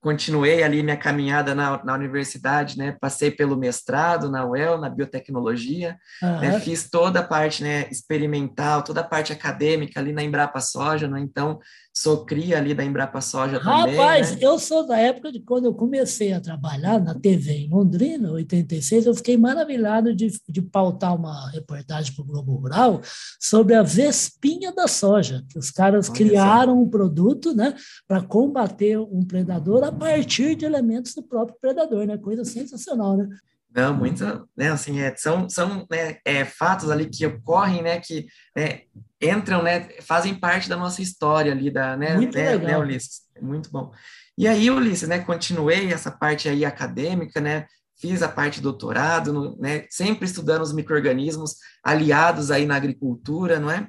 continuei 0.01 0.63
ali 0.63 0.83
minha 0.83 0.97
caminhada 0.97 1.55
na, 1.55 1.85
na 1.85 1.95
universidade, 1.95 2.79
né? 2.79 2.97
Passei 2.99 3.31
pelo 3.31 3.57
mestrado 3.57 4.31
na 4.31 4.47
UEL, 4.47 4.79
na 4.79 4.89
biotecnologia, 4.89 5.99
uhum. 6.23 6.41
né? 6.41 6.61
fiz 6.61 6.89
toda 6.89 7.21
a 7.21 7.23
parte 7.23 7.63
né, 7.63 7.87
experimental, 7.91 8.83
toda 8.83 9.01
a 9.01 9.05
parte 9.05 9.33
acadêmica 9.33 10.01
ali 10.01 10.13
na 10.13 10.23
Embrapa 10.23 10.61
Soja, 10.61 11.07
né? 11.07 11.21
Então, 11.21 11.61
sou 11.93 12.25
cria 12.25 12.57
ali 12.57 12.73
da 12.73 12.85
Embrapa 12.85 13.21
Soja 13.21 13.59
Rapaz, 13.59 13.85
também. 13.85 13.97
Rapaz, 13.99 14.31
né? 14.33 14.39
eu 14.41 14.59
sou 14.59 14.87
da 14.87 14.97
época 14.97 15.31
de 15.31 15.41
quando 15.41 15.67
eu 15.67 15.75
comecei 15.75 16.33
a 16.33 16.41
trabalhar 16.41 16.99
na 16.99 17.15
TV 17.15 17.53
em 17.53 17.69
Londrina, 17.69 18.31
86, 18.33 19.07
eu 19.07 19.15
fiquei 19.15 19.37
maravilhado 19.37 20.15
de, 20.15 20.31
de 20.49 20.63
pautar 20.63 21.15
uma 21.15 21.51
reportagem 21.51 22.15
para 22.15 22.23
o 22.23 22.27
Globo 22.27 22.55
Rural 22.55 23.03
sobre 23.39 23.75
a 23.75 23.83
vespinha 23.83 24.73
da 24.73 24.89
soja, 24.89 25.45
que 25.49 25.59
os 25.59 25.71
caras 25.71 26.09
Olha 26.09 26.17
criaram 26.17 26.81
um 26.81 26.89
produto 26.89 27.55
né, 27.55 27.75
para 28.09 28.23
combater 28.23 28.99
um 28.99 29.25
predador 29.25 29.85
a 29.91 29.93
partir 29.93 30.55
de 30.55 30.65
elementos 30.65 31.15
do 31.15 31.23
próprio 31.23 31.57
predador, 31.61 32.07
né? 32.07 32.17
Coisa 32.17 32.45
sensacional, 32.45 33.17
né? 33.17 33.29
Não, 33.73 33.95
muito, 33.95 34.25
né, 34.57 34.71
assim, 34.71 35.01
é, 35.01 35.15
são, 35.17 35.49
são 35.49 35.87
né, 35.89 36.17
é, 36.25 36.45
fatos 36.45 36.91
ali 36.91 37.07
que 37.07 37.25
ocorrem, 37.25 37.83
né, 37.83 38.01
que 38.01 38.27
né, 38.57 38.81
entram, 39.23 39.63
né, 39.63 39.89
fazem 40.01 40.35
parte 40.35 40.69
da 40.69 40.77
nossa 40.77 41.01
história 41.01 41.53
ali, 41.53 41.71
da, 41.71 41.97
né, 41.97 42.17
muito 42.17 42.37
né, 42.37 42.59
né 42.59 42.77
Ulisses? 42.77 43.21
Muito 43.41 43.71
bom. 43.71 43.93
E 44.37 44.49
aí, 44.49 44.69
Ulisses, 44.73 45.09
né, 45.09 45.21
continuei 45.21 45.93
essa 45.93 46.11
parte 46.11 46.49
aí 46.49 46.65
acadêmica, 46.65 47.41
né, 47.41 47.67
fiz 47.97 48.23
a 48.23 48.29
parte 48.29 48.57
de 48.57 48.63
doutorado, 48.63 49.33
no, 49.33 49.57
né, 49.57 49.85
sempre 49.89 50.25
estudando 50.25 50.63
os 50.63 50.73
micro-organismos 50.73 51.55
aliados 51.85 52.51
aí 52.51 52.67
na 52.67 52.75
agricultura, 52.75 53.61
não 53.61 53.71
é? 53.71 53.87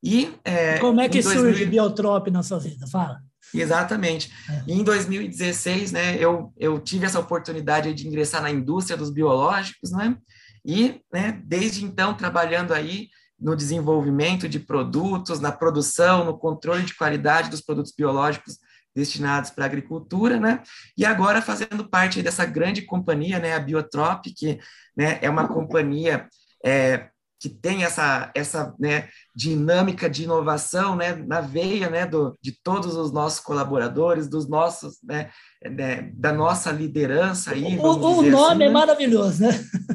E, 0.00 0.32
é, 0.44 0.78
Como 0.78 1.00
é 1.00 1.08
que 1.08 1.22
2000... 1.22 1.42
surge 1.42 1.64
Biotrop 1.64 2.30
na 2.30 2.42
sua 2.42 2.60
vida? 2.60 2.86
Fala. 2.86 3.20
Exatamente. 3.60 4.32
É. 4.48 4.64
E 4.66 4.72
em 4.72 4.84
2016, 4.84 5.92
né, 5.92 6.16
eu, 6.18 6.52
eu 6.56 6.78
tive 6.78 7.06
essa 7.06 7.20
oportunidade 7.20 7.92
de 7.94 8.06
ingressar 8.06 8.42
na 8.42 8.50
indústria 8.50 8.96
dos 8.96 9.10
biológicos, 9.10 9.90
né? 9.92 10.16
E, 10.64 11.00
né, 11.12 11.40
desde 11.44 11.84
então, 11.84 12.14
trabalhando 12.14 12.72
aí 12.72 13.08
no 13.38 13.54
desenvolvimento 13.54 14.48
de 14.48 14.58
produtos, 14.58 15.40
na 15.40 15.52
produção, 15.52 16.24
no 16.24 16.38
controle 16.38 16.84
de 16.84 16.94
qualidade 16.94 17.50
dos 17.50 17.60
produtos 17.60 17.92
biológicos 17.96 18.58
destinados 18.94 19.50
para 19.50 19.64
a 19.64 19.66
agricultura, 19.66 20.38
né? 20.38 20.62
E 20.96 21.04
agora 21.04 21.42
fazendo 21.42 21.88
parte 21.88 22.22
dessa 22.22 22.44
grande 22.46 22.82
companhia, 22.82 23.38
né, 23.38 23.54
a 23.54 23.60
Biotrop, 23.60 24.24
que 24.34 24.58
né, 24.96 25.18
é 25.20 25.28
uma 25.28 25.48
companhia 25.48 26.28
é, 26.64 27.08
que 27.44 27.50
tem 27.50 27.84
essa, 27.84 28.32
essa 28.34 28.74
né, 28.80 29.10
dinâmica 29.36 30.08
de 30.08 30.24
inovação 30.24 30.96
né, 30.96 31.14
na 31.14 31.42
veia 31.42 31.90
né, 31.90 32.06
do, 32.06 32.38
de 32.40 32.58
todos 32.62 32.96
os 32.96 33.12
nossos 33.12 33.38
colaboradores, 33.38 34.28
dos 34.28 34.48
nossos, 34.48 34.96
né, 35.04 35.28
né 35.62 36.10
da 36.14 36.32
nossa 36.32 36.72
liderança. 36.72 37.50
Aí, 37.50 37.78
o, 37.78 37.82
o 37.82 38.22
nome 38.22 38.34
assim, 38.34 38.62
é 38.62 38.66
né? 38.66 38.70
maravilhoso, 38.70 39.42
né? 39.42 39.50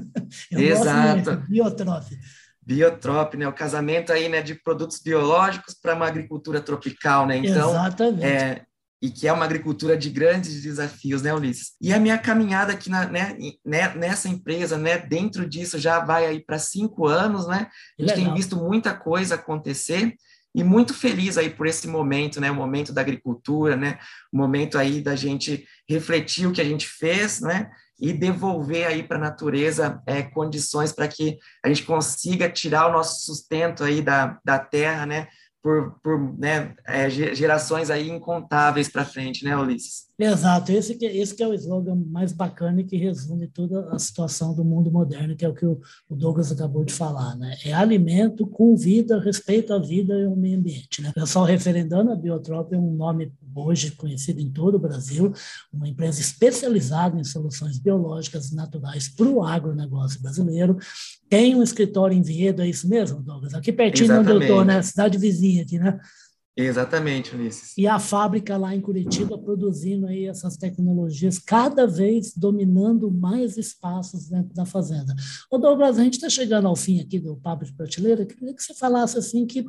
Eu 0.52 0.60
Exato. 0.60 1.38
Biotrop. 1.50 2.06
Biotrop, 2.62 3.34
né? 3.34 3.48
O 3.48 3.54
casamento 3.54 4.14
aí, 4.14 4.30
né, 4.30 4.44
de 4.44 4.54
produtos 4.54 5.00
biológicos 5.00 5.74
para 5.74 5.96
uma 5.96 6.06
agricultura 6.06 6.62
tropical, 6.62 7.26
né? 7.26 7.38
Então, 7.38 7.72
Exatamente. 7.72 8.26
É, 8.26 8.62
e 9.02 9.10
que 9.10 9.28
é 9.28 9.34
uma 9.34 9.46
agricultura 9.46 9.98
de 9.98 10.10
grandes 10.10 10.62
desafios, 10.62 11.22
né, 11.22 11.34
Ulisses? 11.34 11.72
E 11.82 11.94
a 11.94 12.00
minha 12.00 12.18
caminhada 12.18 12.74
aqui 12.74 12.90
na, 12.90 13.08
né, 13.08 13.38
né, 13.66 13.94
nessa 13.96 14.28
empresa, 14.28 14.78
né, 14.78 14.98
dentro 14.98 15.48
disso 15.48 15.80
já 15.80 16.00
vai 16.00 16.26
aí 16.26 16.44
para 16.44 16.60
cinco 16.60 17.08
anos, 17.08 17.48
né? 17.48 17.70
A 17.98 18.02
gente 18.02 18.16
Legal. 18.16 18.26
tem 18.26 18.34
visto 18.34 18.58
muita 18.58 18.94
coisa 18.94 19.36
acontecer 19.36 20.16
e 20.54 20.64
muito 20.64 20.94
feliz 20.94 21.38
aí 21.38 21.50
por 21.50 21.68
esse 21.68 21.88
momento, 21.88 22.42
né, 22.42 22.50
o 22.52 22.56
momento 22.56 22.92
da 22.92 23.02
agricultura, 23.02 23.76
né, 23.76 24.00
o 24.34 24.38
momento 24.38 24.78
aí 24.78 25.02
da 25.02 25.16
gente 25.16 25.66
refletir 25.88 26.48
o 26.48 26.52
que 26.52 26.62
a 26.62 26.66
gente 26.66 26.88
fez, 26.88 27.40
né, 27.40 27.70
e 28.02 28.14
devolver 28.14 28.88
aí 28.88 29.04
para 29.04 29.18
a 29.18 29.22
natureza 29.22 30.02
é, 30.08 30.24
condições 30.24 30.92
para 30.92 31.08
que 31.08 31.38
a 31.64 31.68
gente 31.68 31.84
consiga 31.84 32.50
tirar 32.50 32.88
o 32.88 32.94
nosso 32.94 33.26
sustento 33.26 33.84
aí 33.84 34.02
da, 34.02 34.40
da 34.44 34.58
terra, 34.58 35.06
né, 35.06 35.28
por, 35.62 36.00
por 36.02 36.38
né, 36.38 36.74
é, 36.88 37.10
gerações 37.10 37.89
aí 37.89 38.10
incontáveis 38.10 38.88
para 38.88 39.06
frente, 39.06 39.43
né, 39.43 39.58
Ulisses? 39.58 40.08
Exato, 40.17 40.72
esse 40.72 40.95
que, 40.95 41.06
esse 41.06 41.34
que 41.34 41.41
é 41.41 41.48
o 41.48 41.54
slogan 41.54 41.95
mais 41.95 42.34
bacana 42.34 42.82
e 42.82 42.84
que 42.84 42.98
resume 42.98 43.48
toda 43.48 43.89
a 43.89 43.98
situação 43.98 44.54
do 44.54 44.65
mundo 44.65 44.91
moderno, 44.91 45.36
que 45.36 45.45
é 45.45 45.50
o 45.50 45.54
que 45.54 45.65
o, 45.65 45.80
o 46.10 46.15
Douglas 46.15 46.52
acabou 46.52 46.84
de 46.84 46.93
falar, 46.93 47.38
né? 47.38 47.56
É 47.63 47.72
alimento 47.72 48.45
com 48.45 48.76
vida, 48.76 49.17
respeito 49.17 49.74
à 49.74 49.80
vida 49.80 50.13
e 50.13 50.26
ao 50.26 50.36
meio 50.36 50.60
ambiente, 50.60 51.02
né? 51.02 51.13
Pessoal 51.13 51.45
referendando, 51.45 52.12
a 52.12 52.15
Biotrop 52.17 52.74
é 52.74 52.78
um 52.78 52.93
nome 52.93 53.32
hoje 53.56 53.91
conhecido 53.91 54.41
em 54.41 54.52
todo 54.52 54.76
o 54.76 54.80
Brasil, 54.80 55.32
uma 55.72 55.88
empresa 55.88 56.19
especializada 56.19 57.17
em 57.17 57.24
soluções 57.24 57.80
biológicas 57.80 58.52
e 58.52 58.56
naturais 58.56 59.08
para 59.08 59.28
o 59.28 59.41
agronegócio 59.41 60.22
brasileiro, 60.22 60.78
tem 61.30 61.56
um 61.56 61.63
escritório 61.63 62.17
em 62.17 62.22
Viedo, 62.22 62.62
é 62.62 62.67
isso 62.67 62.89
mesmo, 62.89 63.22
Douglas? 63.22 63.54
Aqui 63.54 63.72
pertinho 63.72 64.06
Exatamente. 64.06 64.36
onde 64.36 64.43
eu 64.43 64.50
estou, 64.50 64.65
né? 64.65 64.82
Cidade 64.82 65.17
vizinha 65.17 65.49
aqui, 65.58 65.80
né? 65.80 66.00
Exatamente, 66.62 67.34
Ulisses. 67.34 67.78
E 67.78 67.88
a 67.88 67.98
fábrica 68.00 68.58
lá 68.58 68.76
em 68.76 68.82
Curitiba 68.82 69.38
produzindo 69.38 70.08
aí 70.08 70.26
essas 70.26 70.58
tecnologias, 70.58 71.40
cada 71.40 71.88
vez 71.88 72.34
dominando 72.36 73.10
mais 73.10 73.58
espaços 73.58 74.28
dentro 74.28 74.54
da 74.54 74.66
fazenda. 74.66 75.16
Ô 75.50 75.58
Douglas, 75.58 75.98
a 75.98 76.04
gente 76.04 76.16
está 76.16 76.30
chegando 76.30 76.68
ao 76.68 76.76
fim 76.76 77.00
aqui 77.00 77.18
do 77.18 77.38
Papo 77.38 77.64
de 77.64 77.74
Prateleira, 77.74 78.26
queria 78.26 78.54
que 78.54 78.62
você 78.62 78.74
falasse 78.74 79.18
assim 79.18 79.46
que, 79.46 79.64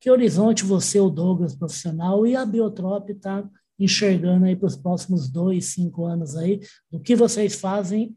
que 0.00 0.10
horizonte 0.10 0.64
você, 0.64 0.98
o 0.98 1.10
Douglas, 1.10 1.54
profissional, 1.54 2.26
e 2.26 2.34
a 2.34 2.46
Biotrop 2.46 3.10
está 3.10 3.46
enxergando 3.78 4.46
aí 4.46 4.56
para 4.56 4.66
os 4.66 4.76
próximos 4.76 5.28
dois, 5.28 5.66
cinco 5.66 6.06
anos 6.06 6.36
aí, 6.36 6.60
do 6.90 7.00
que 7.00 7.14
vocês 7.14 7.54
fazem 7.54 8.16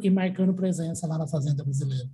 e 0.00 0.08
marcando 0.08 0.54
presença 0.54 1.06
lá 1.06 1.18
na 1.18 1.26
Fazenda 1.26 1.62
Brasileira. 1.62 2.08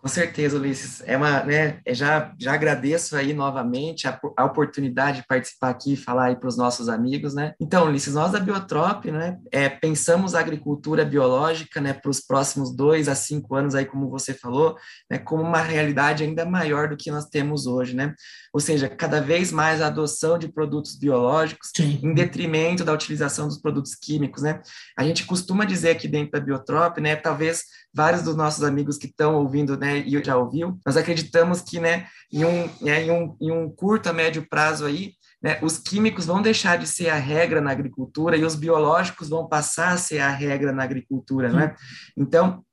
Com 0.00 0.06
certeza, 0.06 0.56
Ulisses. 0.56 1.02
É 1.06 1.16
uma, 1.16 1.42
né, 1.42 1.80
já, 1.88 2.32
já 2.38 2.52
agradeço 2.54 3.16
aí 3.16 3.34
novamente 3.34 4.06
a, 4.06 4.18
a 4.36 4.44
oportunidade 4.44 5.22
de 5.22 5.26
participar 5.26 5.70
aqui 5.70 5.94
e 5.94 5.96
falar 5.96 6.26
aí 6.26 6.36
para 6.36 6.48
os 6.48 6.56
nossos 6.56 6.88
amigos, 6.88 7.34
né? 7.34 7.52
Então, 7.60 7.84
Ulisses, 7.84 8.14
nós 8.14 8.30
da 8.30 8.38
Biotrop, 8.38 9.06
né, 9.10 9.36
é, 9.50 9.68
pensamos 9.68 10.36
a 10.36 10.40
agricultura 10.40 11.04
biológica, 11.04 11.80
né, 11.80 11.92
para 11.92 12.12
os 12.12 12.20
próximos 12.20 12.72
dois 12.74 13.08
a 13.08 13.16
cinco 13.16 13.56
anos 13.56 13.74
aí, 13.74 13.84
como 13.84 14.08
você 14.08 14.32
falou, 14.32 14.76
né, 15.10 15.18
como 15.18 15.42
uma 15.42 15.60
realidade 15.60 16.22
ainda 16.22 16.46
maior 16.46 16.88
do 16.88 16.96
que 16.96 17.10
nós 17.10 17.24
temos 17.24 17.66
hoje, 17.66 17.96
né? 17.96 18.14
Ou 18.54 18.60
seja, 18.60 18.88
cada 18.88 19.20
vez 19.20 19.50
mais 19.50 19.82
a 19.82 19.88
adoção 19.88 20.38
de 20.38 20.46
produtos 20.46 20.96
biológicos 20.96 21.72
Sim. 21.76 21.98
em 22.04 22.14
detrimento 22.14 22.84
da 22.84 22.92
utilização 22.92 23.48
dos 23.48 23.58
produtos 23.58 23.96
químicos, 23.96 24.44
né? 24.44 24.62
A 24.96 25.02
gente 25.02 25.26
costuma 25.26 25.64
dizer 25.64 25.90
aqui 25.90 26.06
dentro 26.06 26.30
da 26.30 26.40
Biotrop, 26.40 26.98
né, 27.00 27.16
talvez 27.16 27.64
vários 27.92 28.22
dos 28.22 28.36
nossos 28.36 28.62
amigos 28.62 28.96
que 28.96 29.06
estão 29.06 29.34
ouvindo, 29.34 29.76
né, 29.76 29.87
né, 29.88 29.98
e 29.98 30.22
já 30.22 30.36
ouviu, 30.36 30.78
nós 30.84 30.96
acreditamos 30.96 31.62
que, 31.62 31.80
né, 31.80 32.06
em 32.32 32.44
um, 32.44 32.68
né, 32.80 33.02
em 33.02 33.10
um, 33.10 33.36
em 33.40 33.50
um 33.50 33.70
curto 33.70 34.08
a 34.08 34.12
médio 34.12 34.46
prazo 34.48 34.84
aí, 34.84 35.14
né, 35.42 35.58
os 35.62 35.78
químicos 35.78 36.26
vão 36.26 36.42
deixar 36.42 36.76
de 36.76 36.86
ser 36.86 37.08
a 37.08 37.16
regra 37.16 37.60
na 37.60 37.70
agricultura 37.70 38.36
e 38.36 38.44
os 38.44 38.54
biológicos 38.54 39.28
vão 39.28 39.48
passar 39.48 39.92
a 39.92 39.96
ser 39.96 40.18
a 40.18 40.30
regra 40.30 40.72
na 40.72 40.82
agricultura, 40.82 41.50
né? 41.52 41.74
Então, 42.16 42.64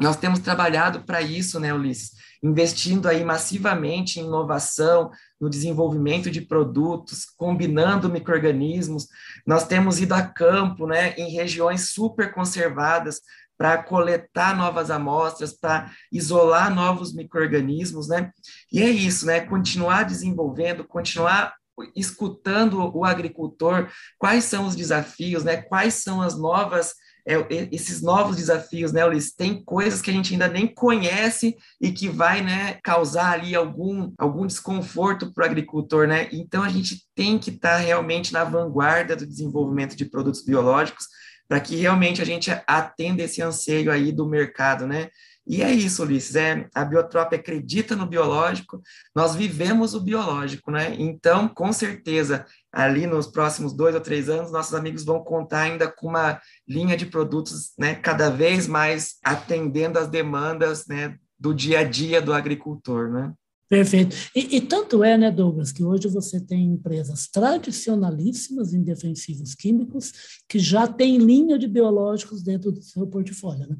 nós 0.00 0.16
temos 0.16 0.40
trabalhado 0.40 1.02
para 1.04 1.20
isso, 1.20 1.60
né, 1.60 1.72
Ulisses? 1.72 2.12
Investindo 2.42 3.08
aí 3.08 3.24
massivamente 3.24 4.20
em 4.20 4.26
inovação, 4.26 5.10
no 5.40 5.48
desenvolvimento 5.48 6.30
de 6.30 6.40
produtos, 6.40 7.24
combinando 7.36 8.10
micro-organismos. 8.10 9.06
Nós 9.46 9.66
temos 9.66 10.00
ido 10.00 10.14
a 10.14 10.22
campo, 10.22 10.86
né, 10.86 11.14
em 11.16 11.30
regiões 11.30 11.90
super 11.92 12.32
conservadas, 12.32 13.20
para 13.56 13.82
coletar 13.82 14.56
novas 14.56 14.90
amostras, 14.90 15.52
para 15.52 15.90
isolar 16.10 16.74
novos 16.74 17.14
micro-organismos, 17.14 18.08
né? 18.08 18.30
E 18.72 18.82
é 18.82 18.88
isso, 18.88 19.26
né? 19.26 19.40
Continuar 19.40 20.04
desenvolvendo, 20.04 20.84
continuar 20.84 21.54
escutando 21.94 22.78
o 22.96 23.04
agricultor, 23.04 23.88
quais 24.18 24.44
são 24.44 24.66
os 24.66 24.76
desafios, 24.76 25.44
né? 25.44 25.56
Quais 25.56 25.94
são 25.94 26.22
as 26.22 26.38
novas 26.38 26.94
é, 27.26 27.36
esses 27.72 28.02
novos 28.02 28.36
desafios, 28.36 28.92
né, 28.92 29.04
Ulisses? 29.04 29.34
Tem 29.34 29.64
coisas 29.64 30.02
que 30.02 30.10
a 30.10 30.12
gente 30.12 30.34
ainda 30.34 30.46
nem 30.46 30.66
conhece 30.66 31.56
e 31.80 31.90
que 31.90 32.06
vai, 32.06 32.42
né, 32.42 32.78
causar 32.84 33.32
ali 33.32 33.54
algum, 33.54 34.12
algum 34.18 34.46
desconforto 34.46 35.32
para 35.32 35.42
o 35.42 35.46
agricultor, 35.46 36.06
né? 36.06 36.28
Então 36.32 36.62
a 36.62 36.68
gente 36.68 37.02
tem 37.14 37.38
que 37.38 37.50
estar 37.50 37.76
tá 37.76 37.76
realmente 37.78 38.32
na 38.32 38.44
vanguarda 38.44 39.16
do 39.16 39.26
desenvolvimento 39.26 39.96
de 39.96 40.04
produtos 40.04 40.44
biológicos 40.44 41.06
para 41.48 41.60
que 41.60 41.76
realmente 41.76 42.22
a 42.22 42.24
gente 42.24 42.50
atenda 42.66 43.22
esse 43.22 43.42
anseio 43.42 43.90
aí 43.90 44.10
do 44.12 44.26
mercado, 44.26 44.86
né? 44.86 45.08
E 45.46 45.62
é 45.62 45.70
isso, 45.70 46.02
Ulisses, 46.02 46.36
é, 46.36 46.66
a 46.74 46.84
Biotrop 46.84 47.34
acredita 47.34 47.94
no 47.94 48.06
biológico, 48.06 48.80
nós 49.14 49.34
vivemos 49.34 49.94
o 49.94 50.00
biológico, 50.00 50.70
né? 50.70 50.94
Então, 50.98 51.46
com 51.48 51.70
certeza, 51.70 52.46
ali 52.72 53.06
nos 53.06 53.26
próximos 53.26 53.74
dois 53.74 53.94
ou 53.94 54.00
três 54.00 54.30
anos, 54.30 54.50
nossos 54.50 54.74
amigos 54.74 55.04
vão 55.04 55.22
contar 55.22 55.62
ainda 55.62 55.86
com 55.86 56.08
uma 56.08 56.40
linha 56.66 56.96
de 56.96 57.04
produtos 57.04 57.74
né, 57.78 57.94
cada 57.94 58.30
vez 58.30 58.66
mais 58.66 59.16
atendendo 59.22 59.98
às 59.98 60.08
demandas 60.08 60.86
né, 60.86 61.18
do 61.38 61.54
dia 61.54 61.80
a 61.80 61.84
dia 61.84 62.22
do 62.22 62.32
agricultor, 62.32 63.10
né? 63.10 63.32
Perfeito. 63.74 64.14
E, 64.36 64.56
e, 64.56 64.60
tanto 64.60 65.02
é, 65.02 65.18
né, 65.18 65.32
Douglas, 65.32 65.72
que 65.72 65.82
hoje 65.82 66.06
você 66.06 66.40
tem 66.40 66.66
empresas 66.66 67.26
tradicionalíssimas 67.26 68.72
em 68.72 68.84
defensivos 68.84 69.52
químicos 69.52 70.12
que 70.48 70.60
já 70.60 70.86
têm 70.86 71.18
linha 71.18 71.58
de 71.58 71.66
biológicos 71.66 72.40
dentro 72.40 72.70
do 72.70 72.80
seu 72.80 73.04
portfólio, 73.04 73.68
né? 73.68 73.76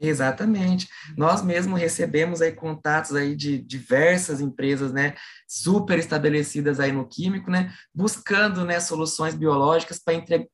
Exatamente. 0.00 0.86
Nós 1.16 1.42
mesmo 1.42 1.74
recebemos 1.74 2.40
aí 2.40 2.52
contatos 2.52 3.16
aí 3.16 3.34
de 3.34 3.58
diversas 3.58 4.40
empresas, 4.40 4.92
né, 4.92 5.16
super 5.48 5.98
estabelecidas 5.98 6.78
aí 6.78 6.92
no 6.92 7.08
químico, 7.08 7.50
né, 7.50 7.72
buscando, 7.92 8.64
né, 8.64 8.78
soluções 8.78 9.34
biológicas 9.34 10.00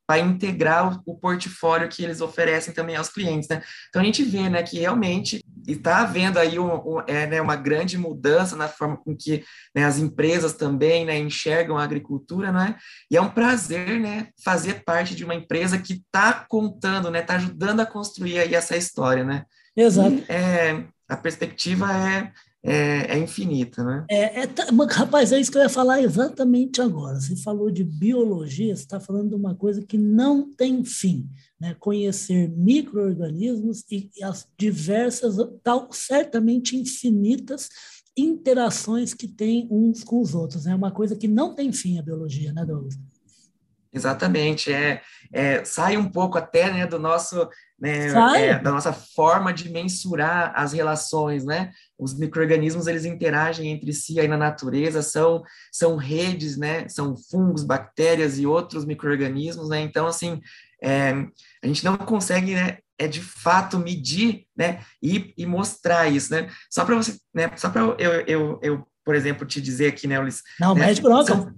para 0.07 0.19
integrar 0.19 0.97
o, 1.05 1.13
o, 1.13 1.19
portfólio 1.19 1.91
que 1.91 2.03
eles 2.03 2.23
oferecem 2.23 2.73
também 2.73 2.97
aos 2.97 3.11
clientes, 3.11 3.47
né. 3.51 3.63
Então 3.91 4.01
a 4.01 4.05
gente 4.07 4.23
vê, 4.23 4.49
né, 4.49 4.63
que 4.63 4.79
realmente 4.79 5.45
está 5.73 5.99
havendo 5.99 6.39
aí 6.39 6.59
um, 6.59 6.75
um, 6.75 7.01
é, 7.07 7.27
né, 7.27 7.41
uma 7.41 7.57
grande 7.57 7.97
mudança 7.97 8.57
na 8.57 8.69
forma 8.69 8.97
com 8.97 9.17
que 9.17 9.45
né, 9.75 9.85
as 9.85 9.99
empresas 9.99 10.53
também, 10.53 11.05
né, 11.05 11.19
enxergam 11.19 11.79
a 11.79 11.85
agricultura, 11.85 12.53
né, 12.53 12.77
e 13.11 13.17
é 13.17 13.21
um 13.21 13.31
prazer, 13.31 14.01
né, 14.01 14.29
fazer 14.45 14.85
parte 14.85 15.15
de 15.15 15.25
uma 15.25 15.35
empresa 15.35 15.79
que 15.79 15.95
está 15.95 16.45
contando, 16.49 17.11
né, 17.11 17.21
está 17.21 17.37
ajudando 17.37 17.81
a 17.81 17.87
construir 17.87 18.39
aí 18.39 18.55
essa 18.55 18.77
história, 18.77 19.25
né. 19.25 19.45
Exato. 19.77 20.11
E, 20.11 20.25
é, 20.29 20.85
a 21.09 21.17
perspectiva 21.17 21.93
é, 21.93 22.33
é, 22.67 23.15
é, 23.15 23.19
infinita, 23.19 23.85
né? 23.85 24.07
É, 24.11 24.43
é, 24.43 24.49
rapaz, 24.91 25.33
é 25.33 25.39
isso 25.39 25.53
que 25.53 25.59
eu 25.59 25.63
ia 25.63 25.69
falar 25.69 26.01
exatamente 26.01 26.81
agora. 26.81 27.21
Você 27.21 27.37
falou 27.37 27.71
de 27.71 27.85
biologia, 27.85 28.75
você 28.75 28.83
está 28.83 28.99
falando 28.99 29.29
de 29.29 29.35
uma 29.35 29.55
coisa 29.55 29.83
que 29.83 29.99
não 29.99 30.51
tem 30.51 30.83
fim, 30.83 31.29
né? 31.61 31.77
Conhecer 31.79 32.49
micro-organismos 32.49 33.85
e, 33.91 34.11
e 34.17 34.25
as 34.25 34.49
diversas, 34.59 35.37
tal, 35.63 35.93
certamente 35.93 36.75
infinitas 36.75 37.69
interações 38.17 39.13
que 39.13 39.29
tem 39.29 39.69
uns 39.71 40.03
com 40.03 40.21
os 40.21 40.35
outros. 40.35 40.67
É 40.67 40.71
né? 40.71 40.75
uma 40.75 40.91
coisa 40.91 41.15
que 41.17 41.29
não 41.29 41.55
tem 41.55 41.71
fim 41.71 41.99
a 41.99 42.03
biologia, 42.03 42.53
né, 42.53 42.65
Douglas? 42.65 42.95
Exatamente, 43.93 44.73
é, 44.73 45.03
é, 45.33 45.65
sai 45.65 45.97
um 45.97 46.09
pouco 46.09 46.37
até 46.37 46.73
né, 46.73 46.85
do 46.85 46.99
nosso 46.99 47.49
né, 47.79 48.09
é, 48.37 48.59
da 48.59 48.71
nossa 48.71 48.93
forma 48.93 49.53
de 49.53 49.69
mensurar 49.69 50.53
as 50.55 50.73
relações, 50.73 51.45
né? 51.45 51.73
Os 51.99 52.15
microrganismos 52.17 52.87
eles 52.87 53.05
interagem 53.05 53.69
entre 53.69 53.93
si 53.93 54.21
aí 54.21 54.29
na 54.29 54.37
natureza, 54.37 55.03
são 55.03 55.43
são 55.73 55.97
redes, 55.97 56.57
né? 56.57 56.89
São 56.89 57.17
fungos, 57.17 57.65
bactérias 57.65 58.39
e 58.39 58.47
outros 58.47 58.85
microrganismos, 58.85 59.69
né? 59.69 59.81
Então 59.81 60.07
assim, 60.07 60.41
é, 60.83 61.13
a 61.63 61.67
gente 61.67 61.85
não 61.85 61.97
consegue, 61.97 62.55
né? 62.55 62.79
É 62.97 63.09
de 63.09 63.21
fato 63.21 63.79
medir, 63.79 64.47
né? 64.57 64.81
E, 65.03 65.35
e 65.37 65.45
mostrar 65.45 66.09
isso, 66.09 66.33
né? 66.33 66.49
Só 66.71 66.85
para 66.85 66.95
você, 66.95 67.19
né? 67.35 67.51
Só 67.57 67.69
para 67.69 67.83
eu, 67.83 68.21
eu, 68.27 68.59
eu, 68.63 68.87
por 69.05 69.17
exemplo, 69.17 69.45
te 69.45 69.61
dizer 69.61 69.89
aqui, 69.89 70.07
né, 70.07 70.21
Ulisses? 70.21 70.43
Não, 70.61 70.75
né, 70.75 70.87
mete 70.87 71.03
bronca. 71.03 71.35
São, 71.35 71.55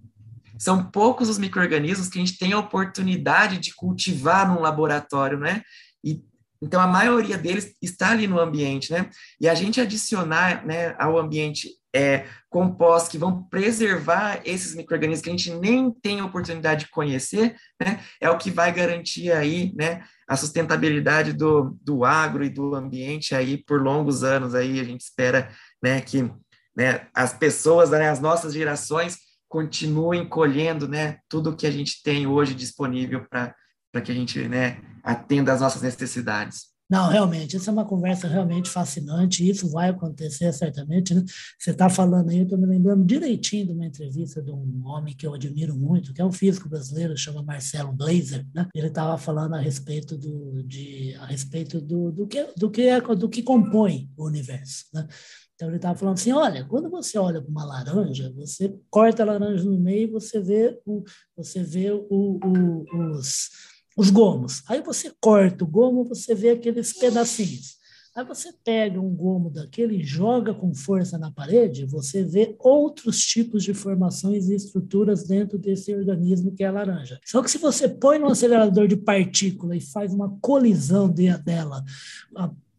são 0.58 0.90
poucos 0.90 1.28
os 1.28 1.38
micro-organismos 1.38 2.08
que 2.08 2.18
a 2.18 2.24
gente 2.24 2.38
tem 2.38 2.52
a 2.52 2.58
oportunidade 2.58 3.58
de 3.58 3.74
cultivar 3.74 4.48
num 4.48 4.60
laboratório, 4.60 5.38
né? 5.38 5.62
E, 6.06 6.24
então, 6.62 6.80
a 6.80 6.86
maioria 6.86 7.36
deles 7.36 7.74
está 7.82 8.12
ali 8.12 8.26
no 8.26 8.40
ambiente, 8.40 8.90
né? 8.90 9.10
E 9.40 9.48
a 9.48 9.54
gente 9.54 9.80
adicionar 9.80 10.64
né, 10.64 10.94
ao 10.98 11.18
ambiente 11.18 11.68
é, 11.94 12.26
compostos 12.48 13.10
que 13.10 13.18
vão 13.18 13.42
preservar 13.44 14.40
esses 14.44 14.74
micro-organismos 14.74 15.22
que 15.22 15.30
a 15.30 15.32
gente 15.32 15.50
nem 15.54 15.90
tem 15.90 16.22
oportunidade 16.22 16.84
de 16.84 16.90
conhecer, 16.90 17.56
né? 17.80 18.00
É 18.20 18.30
o 18.30 18.38
que 18.38 18.50
vai 18.50 18.72
garantir 18.72 19.32
aí, 19.32 19.72
né? 19.74 20.04
A 20.28 20.36
sustentabilidade 20.36 21.32
do, 21.32 21.76
do 21.82 22.04
agro 22.04 22.44
e 22.44 22.50
do 22.50 22.74
ambiente 22.74 23.34
aí 23.34 23.58
por 23.58 23.82
longos 23.82 24.22
anos 24.22 24.54
aí. 24.54 24.80
A 24.80 24.84
gente 24.84 25.00
espera, 25.00 25.50
né? 25.82 26.00
Que 26.00 26.30
né, 26.76 27.06
as 27.14 27.32
pessoas, 27.32 27.90
né, 27.90 28.10
as 28.10 28.20
nossas 28.20 28.52
gerações 28.52 29.18
continuem 29.48 30.28
colhendo, 30.28 30.86
né? 30.86 31.18
Tudo 31.28 31.56
que 31.56 31.66
a 31.66 31.70
gente 31.70 32.02
tem 32.02 32.26
hoje 32.26 32.54
disponível 32.54 33.26
para 33.28 33.54
que 34.02 34.12
a 34.12 34.14
gente, 34.14 34.46
né? 34.48 34.82
Atenda 35.06 35.52
às 35.52 35.60
nossas 35.60 35.82
necessidades. 35.82 36.74
Não, 36.88 37.08
realmente, 37.08 37.56
essa 37.56 37.70
é 37.70 37.72
uma 37.72 37.84
conversa 37.84 38.28
realmente 38.28 38.70
fascinante, 38.70 39.48
isso 39.48 39.68
vai 39.68 39.88
acontecer 39.88 40.52
certamente. 40.52 41.12
Né? 41.14 41.24
Você 41.58 41.72
está 41.72 41.88
falando 41.88 42.30
aí, 42.30 42.38
eu 42.38 42.44
estou 42.44 42.56
me 42.56 42.66
lembrando 42.66 43.04
direitinho 43.04 43.66
de 43.66 43.72
uma 43.72 43.86
entrevista 43.86 44.40
de 44.40 44.52
um 44.52 44.82
homem 44.84 45.14
que 45.16 45.26
eu 45.26 45.34
admiro 45.34 45.74
muito, 45.74 46.14
que 46.14 46.20
é 46.20 46.24
um 46.24 46.30
físico 46.30 46.68
brasileiro, 46.68 47.16
chama 47.16 47.42
Marcelo 47.42 47.92
Glazer. 47.92 48.46
Né? 48.54 48.68
Ele 48.72 48.86
estava 48.86 49.18
falando 49.18 49.54
a 49.54 49.60
respeito 49.60 50.16
do, 50.16 50.62
de, 50.62 51.16
a 51.16 51.26
respeito 51.26 51.80
do, 51.80 52.12
do, 52.12 52.26
que, 52.26 52.46
do, 52.56 52.70
que 52.70 52.82
é, 52.82 53.00
do 53.00 53.28
que 53.28 53.42
compõe 53.42 54.08
o 54.16 54.24
universo. 54.24 54.84
Né? 54.94 55.08
Então 55.56 55.66
ele 55.68 55.76
estava 55.76 55.98
falando 55.98 56.14
assim, 56.14 56.30
olha, 56.30 56.64
quando 56.66 56.88
você 56.88 57.18
olha 57.18 57.42
para 57.42 57.50
uma 57.50 57.64
laranja, 57.64 58.32
você 58.36 58.72
corta 58.88 59.24
a 59.24 59.26
laranja 59.26 59.64
no 59.64 59.80
meio 59.80 60.06
e 60.06 60.12
você 60.12 60.40
vê, 60.40 60.78
o, 60.86 61.02
você 61.36 61.64
vê 61.64 61.90
o, 61.90 62.04
o, 62.10 63.10
os 63.10 63.50
os 63.96 64.10
gomos. 64.10 64.62
Aí 64.68 64.82
você 64.82 65.10
corta 65.20 65.64
o 65.64 65.66
gomo, 65.66 66.04
você 66.04 66.34
vê 66.34 66.50
aqueles 66.50 66.92
pedacinhos. 66.92 67.76
Aí 68.16 68.24
você 68.24 68.50
pega 68.64 68.98
um 68.98 69.14
gomo 69.14 69.50
daquele 69.50 69.96
e 69.96 70.02
joga 70.02 70.54
com 70.54 70.74
força 70.74 71.18
na 71.18 71.30
parede, 71.30 71.84
você 71.84 72.22
vê 72.22 72.56
outros 72.58 73.20
tipos 73.20 73.62
de 73.62 73.74
formações 73.74 74.48
e 74.48 74.54
estruturas 74.54 75.24
dentro 75.24 75.58
desse 75.58 75.94
organismo 75.94 76.50
que 76.50 76.64
é 76.64 76.66
a 76.66 76.72
laranja. 76.72 77.20
Só 77.26 77.42
que 77.42 77.50
se 77.50 77.58
você 77.58 77.86
põe 77.86 78.18
no 78.18 78.28
acelerador 78.28 78.88
de 78.88 78.96
partícula 78.96 79.76
e 79.76 79.82
faz 79.82 80.14
uma 80.14 80.34
colisão 80.40 81.10
dela, 81.10 81.84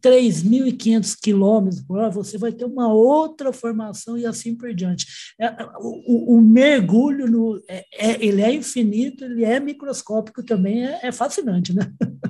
3.500 0.02 1.16
quilômetros 1.20 1.82
por 1.82 1.98
hora, 1.98 2.10
você 2.10 2.38
vai 2.38 2.52
ter 2.52 2.64
uma 2.64 2.92
outra 2.92 3.52
formação 3.52 4.16
e 4.16 4.26
assim 4.26 4.54
por 4.54 4.72
diante. 4.74 5.06
É, 5.40 5.50
o, 5.80 6.36
o, 6.36 6.40
mergulho, 6.40 7.26
no, 7.26 7.62
é, 7.68 7.84
é, 7.92 8.24
ele 8.24 8.42
é 8.42 8.52
infinito, 8.52 9.24
ele 9.24 9.44
é 9.44 9.58
microscópico 9.58 10.42
também, 10.42 10.86
é, 10.86 11.00
é 11.02 11.12
fascinante, 11.12 11.74
né? 11.74 11.92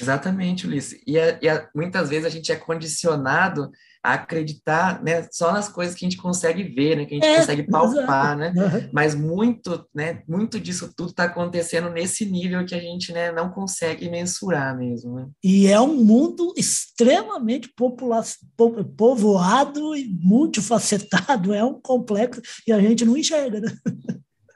Exatamente, 0.00 0.66
Ulisses. 0.66 1.00
E, 1.06 1.18
é, 1.18 1.38
e 1.42 1.48
muitas 1.74 2.08
vezes 2.08 2.24
a 2.26 2.30
gente 2.30 2.50
é 2.52 2.56
condicionado 2.56 3.70
acreditar 4.12 5.02
né, 5.02 5.26
só 5.32 5.52
nas 5.52 5.68
coisas 5.68 5.94
que 5.94 6.04
a 6.04 6.08
gente 6.08 6.20
consegue 6.20 6.62
ver, 6.62 6.96
né, 6.96 7.04
que 7.04 7.14
a 7.14 7.16
gente 7.16 7.26
é, 7.26 7.36
consegue 7.38 7.62
palpar, 7.64 8.36
né? 8.36 8.52
Mas 8.92 9.14
muito, 9.14 9.84
né, 9.94 10.22
muito 10.28 10.60
disso 10.60 10.92
tudo 10.96 11.10
está 11.10 11.24
acontecendo 11.24 11.90
nesse 11.90 12.24
nível 12.24 12.64
que 12.64 12.74
a 12.74 12.80
gente 12.80 13.12
né, 13.12 13.32
não 13.32 13.50
consegue 13.50 14.08
mensurar 14.08 14.76
mesmo. 14.76 15.16
Né? 15.16 15.26
E 15.42 15.66
é 15.66 15.80
um 15.80 15.96
mundo 15.96 16.54
extremamente 16.56 17.68
popula 17.76 18.22
povoado 18.96 19.96
e 19.96 20.08
multifacetado, 20.20 21.52
é 21.52 21.64
um 21.64 21.80
complexo 21.80 22.40
e 22.66 22.72
a 22.72 22.80
gente 22.80 23.04
não 23.04 23.16
enxerga, 23.16 23.60
né? 23.60 23.72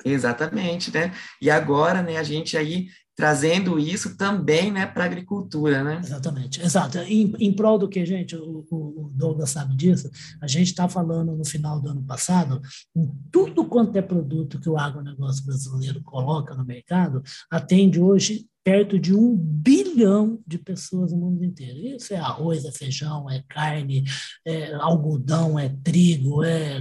Exatamente, 0.05 0.93
né? 0.95 1.13
E 1.43 1.51
agora, 1.51 2.03
né, 2.03 2.17
a 2.17 2.23
gente 2.23 2.57
aí 2.57 2.87
trazendo 3.21 3.79
isso 3.79 4.17
também 4.17 4.73
né, 4.73 4.87
para 4.87 5.03
a 5.03 5.07
agricultura. 5.07 5.85
Né? 5.85 6.01
Exatamente, 6.03 6.63
exato. 6.63 6.97
Em, 7.01 7.35
em 7.39 7.53
prol 7.53 7.79
do 7.79 7.87
que, 7.87 8.05
gente, 8.07 8.35
o, 8.35 8.67
o 8.71 9.11
Douglas 9.13 9.51
sabe 9.51 9.77
disso, 9.77 10.11
a 10.41 10.47
gente 10.47 10.69
está 10.69 10.89
falando 10.89 11.37
no 11.37 11.45
final 11.45 11.79
do 11.79 11.91
ano 11.91 12.03
passado, 12.03 12.63
em 12.97 13.07
tudo 13.31 13.67
quanto 13.67 13.95
é 13.97 14.01
produto 14.01 14.59
que 14.59 14.71
o 14.71 14.79
agronegócio 14.79 15.45
brasileiro 15.45 16.03
coloca 16.03 16.55
no 16.55 16.65
mercado, 16.65 17.23
atende 17.51 18.01
hoje 18.01 18.47
perto 18.71 19.01
de 19.01 19.13
um 19.13 19.35
bilhão 19.35 20.39
de 20.47 20.57
pessoas 20.57 21.11
no 21.11 21.19
mundo 21.19 21.45
inteiro. 21.45 21.77
Isso 21.97 22.15
é 22.15 22.19
arroz, 22.19 22.65
é 22.65 22.71
feijão, 22.71 23.29
é 23.29 23.43
carne, 23.49 24.05
é 24.47 24.73
algodão, 24.75 25.59
é 25.59 25.69
trigo, 25.83 26.45
é 26.45 26.81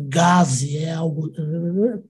gás, 0.00 0.64
é 0.74 0.94
algo, 0.94 1.30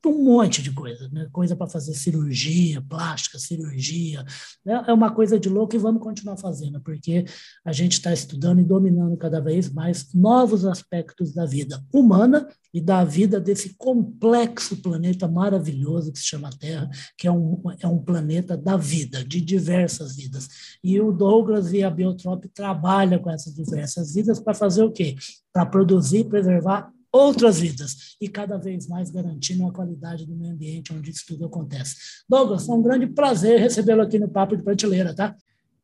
um 0.06 0.24
monte 0.24 0.62
de 0.62 0.70
coisa, 0.70 1.08
né? 1.08 1.26
coisa 1.32 1.56
para 1.56 1.66
fazer 1.66 1.94
cirurgia, 1.94 2.80
plástica, 2.80 3.36
cirurgia. 3.36 4.24
É, 4.64 4.90
é 4.90 4.92
uma 4.92 5.10
coisa 5.10 5.40
de 5.40 5.48
louco 5.48 5.74
e 5.74 5.78
vamos 5.78 6.00
continuar 6.00 6.36
fazendo, 6.36 6.80
porque 6.80 7.24
a 7.64 7.72
gente 7.72 7.94
está 7.94 8.12
estudando 8.12 8.60
e 8.60 8.64
dominando 8.64 9.16
cada 9.16 9.40
vez 9.40 9.68
mais 9.68 10.14
novos 10.14 10.64
aspectos 10.64 11.34
da 11.34 11.44
vida 11.44 11.82
humana 11.92 12.46
e 12.72 12.80
da 12.80 13.04
vida 13.04 13.40
desse 13.40 13.74
complexo 13.74 14.76
planeta 14.76 15.26
maravilhoso 15.26 16.12
que 16.12 16.18
se 16.18 16.26
chama 16.26 16.50
Terra, 16.50 16.88
que 17.18 17.26
é 17.26 17.32
um, 17.32 17.60
é 17.80 17.86
um 17.86 17.98
planeta 17.98 18.56
da 18.56 18.76
vida, 18.76 18.99
de 19.06 19.40
diversas 19.40 20.16
vidas. 20.16 20.48
E 20.82 21.00
o 21.00 21.12
Douglas 21.12 21.72
e 21.72 21.82
a 21.82 21.90
Biotrop 21.90 22.44
trabalham 22.48 23.18
com 23.18 23.30
essas 23.30 23.54
diversas 23.54 24.14
vidas 24.14 24.40
para 24.40 24.54
fazer 24.54 24.82
o 24.82 24.92
quê? 24.92 25.16
Para 25.52 25.66
produzir 25.66 26.20
e 26.20 26.24
preservar 26.24 26.92
outras 27.12 27.60
vidas 27.60 28.16
e 28.20 28.28
cada 28.28 28.56
vez 28.56 28.86
mais 28.86 29.10
garantindo 29.10 29.66
a 29.66 29.72
qualidade 29.72 30.26
do 30.26 30.36
meio 30.36 30.52
ambiente 30.52 30.92
onde 30.92 31.10
isso 31.10 31.24
tudo 31.26 31.46
acontece. 31.46 31.96
Douglas, 32.28 32.64
foi 32.64 32.76
um 32.76 32.82
grande 32.82 33.06
prazer 33.08 33.58
recebê-lo 33.58 34.02
aqui 34.02 34.18
no 34.18 34.28
Papo 34.28 34.56
de 34.56 34.62
Prateleira, 34.62 35.14
tá? 35.14 35.34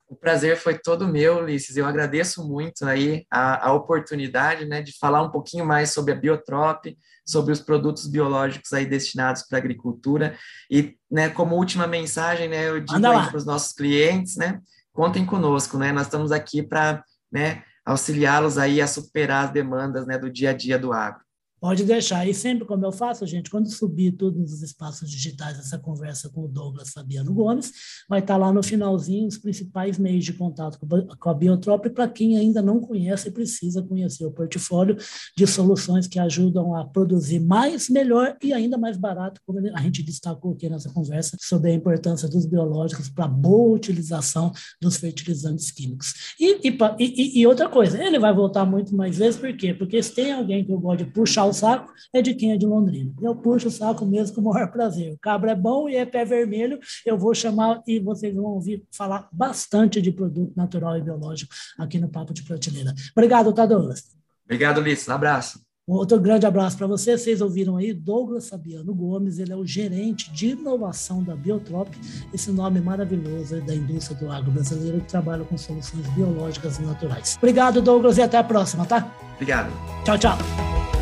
O 0.08 0.14
prazer 0.14 0.56
foi 0.56 0.78
todo 0.78 1.08
meu, 1.08 1.38
Ulisses. 1.38 1.76
Eu 1.76 1.84
agradeço 1.84 2.46
muito 2.46 2.86
aí 2.86 3.26
a, 3.30 3.68
a 3.68 3.72
oportunidade 3.72 4.64
né, 4.64 4.80
de 4.80 4.96
falar 4.98 5.22
um 5.22 5.30
pouquinho 5.30 5.66
mais 5.66 5.90
sobre 5.90 6.12
a 6.12 6.16
Biotrop, 6.16 6.96
sobre 7.26 7.52
os 7.52 7.60
produtos 7.60 8.06
biológicos 8.06 8.72
aí 8.72 8.86
destinados 8.86 9.42
para 9.42 9.58
a 9.58 9.60
agricultura. 9.60 10.36
E, 10.70 10.96
né, 11.10 11.28
como 11.28 11.56
última 11.56 11.88
mensagem, 11.88 12.48
né, 12.48 12.68
eu 12.68 12.80
digo 12.80 13.00
para 13.00 13.36
os 13.36 13.44
nossos 13.44 13.72
clientes, 13.72 14.36
né, 14.36 14.60
contem 14.92 15.26
conosco, 15.26 15.76
né, 15.76 15.90
nós 15.90 16.06
estamos 16.06 16.30
aqui 16.30 16.62
para 16.62 17.02
né, 17.30 17.64
auxiliá-los 17.84 18.58
aí 18.58 18.80
a 18.80 18.86
superar 18.86 19.46
as 19.46 19.52
demandas 19.52 20.06
né, 20.06 20.16
do 20.16 20.30
dia 20.30 20.50
a 20.50 20.52
dia 20.52 20.78
do 20.78 20.92
agro. 20.92 21.25
Pode 21.58 21.84
deixar. 21.84 22.28
E 22.28 22.34
sempre, 22.34 22.66
como 22.66 22.84
eu 22.84 22.92
faço, 22.92 23.26
gente, 23.26 23.50
quando 23.50 23.70
subir 23.70 24.12
tudo 24.12 24.38
nos 24.38 24.62
espaços 24.62 25.10
digitais 25.10 25.58
essa 25.58 25.78
conversa 25.78 26.28
com 26.28 26.44
o 26.44 26.48
Douglas 26.48 26.90
Fabiano 26.90 27.32
Gomes, 27.32 27.72
vai 28.06 28.20
estar 28.20 28.36
lá 28.36 28.52
no 28.52 28.62
finalzinho 28.62 29.26
os 29.26 29.38
principais 29.38 29.98
meios 29.98 30.24
de 30.24 30.34
contato 30.34 30.78
com 30.78 31.30
a 31.30 31.34
Biotrop 31.34 31.88
para 31.90 32.08
quem 32.08 32.36
ainda 32.36 32.60
não 32.60 32.78
conhece 32.78 33.28
e 33.28 33.30
precisa 33.32 33.82
conhecer 33.82 34.26
o 34.26 34.30
portfólio 34.30 34.98
de 35.34 35.46
soluções 35.46 36.06
que 36.06 36.18
ajudam 36.18 36.74
a 36.76 36.84
produzir 36.84 37.40
mais, 37.40 37.88
melhor 37.88 38.36
e 38.42 38.52
ainda 38.52 38.76
mais 38.76 38.98
barato, 38.98 39.40
como 39.46 39.58
a 39.74 39.80
gente 39.80 40.02
destacou 40.02 40.52
aqui 40.52 40.68
nessa 40.68 40.90
conversa 40.90 41.38
sobre 41.40 41.70
a 41.70 41.74
importância 41.74 42.28
dos 42.28 42.44
biológicos 42.44 43.08
para 43.08 43.26
boa 43.26 43.74
utilização 43.74 44.52
dos 44.80 44.98
fertilizantes 44.98 45.70
químicos. 45.70 46.34
E, 46.38 46.68
e, 46.68 46.78
e, 46.98 47.40
e 47.40 47.46
outra 47.46 47.66
coisa, 47.66 48.02
ele 48.02 48.18
vai 48.18 48.34
voltar 48.34 48.66
muito 48.66 48.94
mais 48.94 49.16
vezes, 49.16 49.40
por 49.40 49.56
quê? 49.56 49.72
Porque 49.72 50.02
se 50.02 50.14
tem 50.14 50.32
alguém 50.32 50.62
que 50.62 50.70
eu 50.70 50.78
gosto 50.78 51.04
de 51.04 51.10
puxar 51.10 51.45
o 51.46 51.52
saco 51.52 51.92
é 52.12 52.20
de 52.20 52.34
quem 52.34 52.52
é 52.52 52.56
de 52.56 52.66
Londrina. 52.66 53.12
Eu 53.20 53.34
puxo 53.34 53.68
o 53.68 53.70
saco 53.70 54.04
mesmo 54.04 54.34
com 54.34 54.40
o 54.42 54.52
maior 54.52 54.70
prazer. 54.70 55.12
O 55.12 55.18
cabra 55.18 55.52
é 55.52 55.54
bom 55.54 55.88
e 55.88 55.96
é 55.96 56.04
pé 56.04 56.24
vermelho. 56.24 56.78
Eu 57.04 57.18
vou 57.18 57.34
chamar 57.34 57.82
e 57.86 57.98
vocês 57.98 58.34
vão 58.34 58.44
ouvir 58.44 58.84
falar 58.90 59.28
bastante 59.32 60.00
de 60.00 60.12
produto 60.12 60.52
natural 60.56 60.96
e 60.98 61.02
biológico 61.02 61.54
aqui 61.78 61.98
no 61.98 62.08
Papo 62.08 62.32
de 62.32 62.42
Prateleira. 62.42 62.94
Obrigado, 63.12 63.52
tá, 63.52 63.66
Douglas? 63.66 64.16
Obrigado, 64.44 64.78
Ulisses. 64.78 65.08
Um 65.08 65.12
abraço. 65.12 65.66
Outro 65.88 66.18
grande 66.18 66.44
abraço 66.44 66.76
para 66.76 66.88
vocês. 66.88 67.20
Vocês 67.20 67.40
ouviram 67.40 67.76
aí 67.76 67.92
Douglas 67.92 68.48
Fabiano 68.48 68.92
Gomes, 68.92 69.38
ele 69.38 69.52
é 69.52 69.56
o 69.56 69.64
gerente 69.64 70.32
de 70.32 70.48
inovação 70.48 71.22
da 71.22 71.36
Biotrop, 71.36 71.88
esse 72.34 72.50
nome 72.50 72.80
maravilhoso 72.80 73.60
da 73.60 73.72
indústria 73.72 74.18
do 74.18 74.30
agro 74.30 74.50
brasileiro 74.50 75.00
que 75.00 75.06
trabalha 75.06 75.44
com 75.44 75.56
soluções 75.56 76.04
biológicas 76.08 76.78
e 76.78 76.82
naturais. 76.82 77.36
Obrigado, 77.38 77.80
Douglas, 77.80 78.18
e 78.18 78.22
até 78.22 78.36
a 78.36 78.44
próxima, 78.44 78.84
tá? 78.84 79.14
Obrigado. 79.36 79.70
Tchau, 80.04 80.18
tchau. 80.18 80.95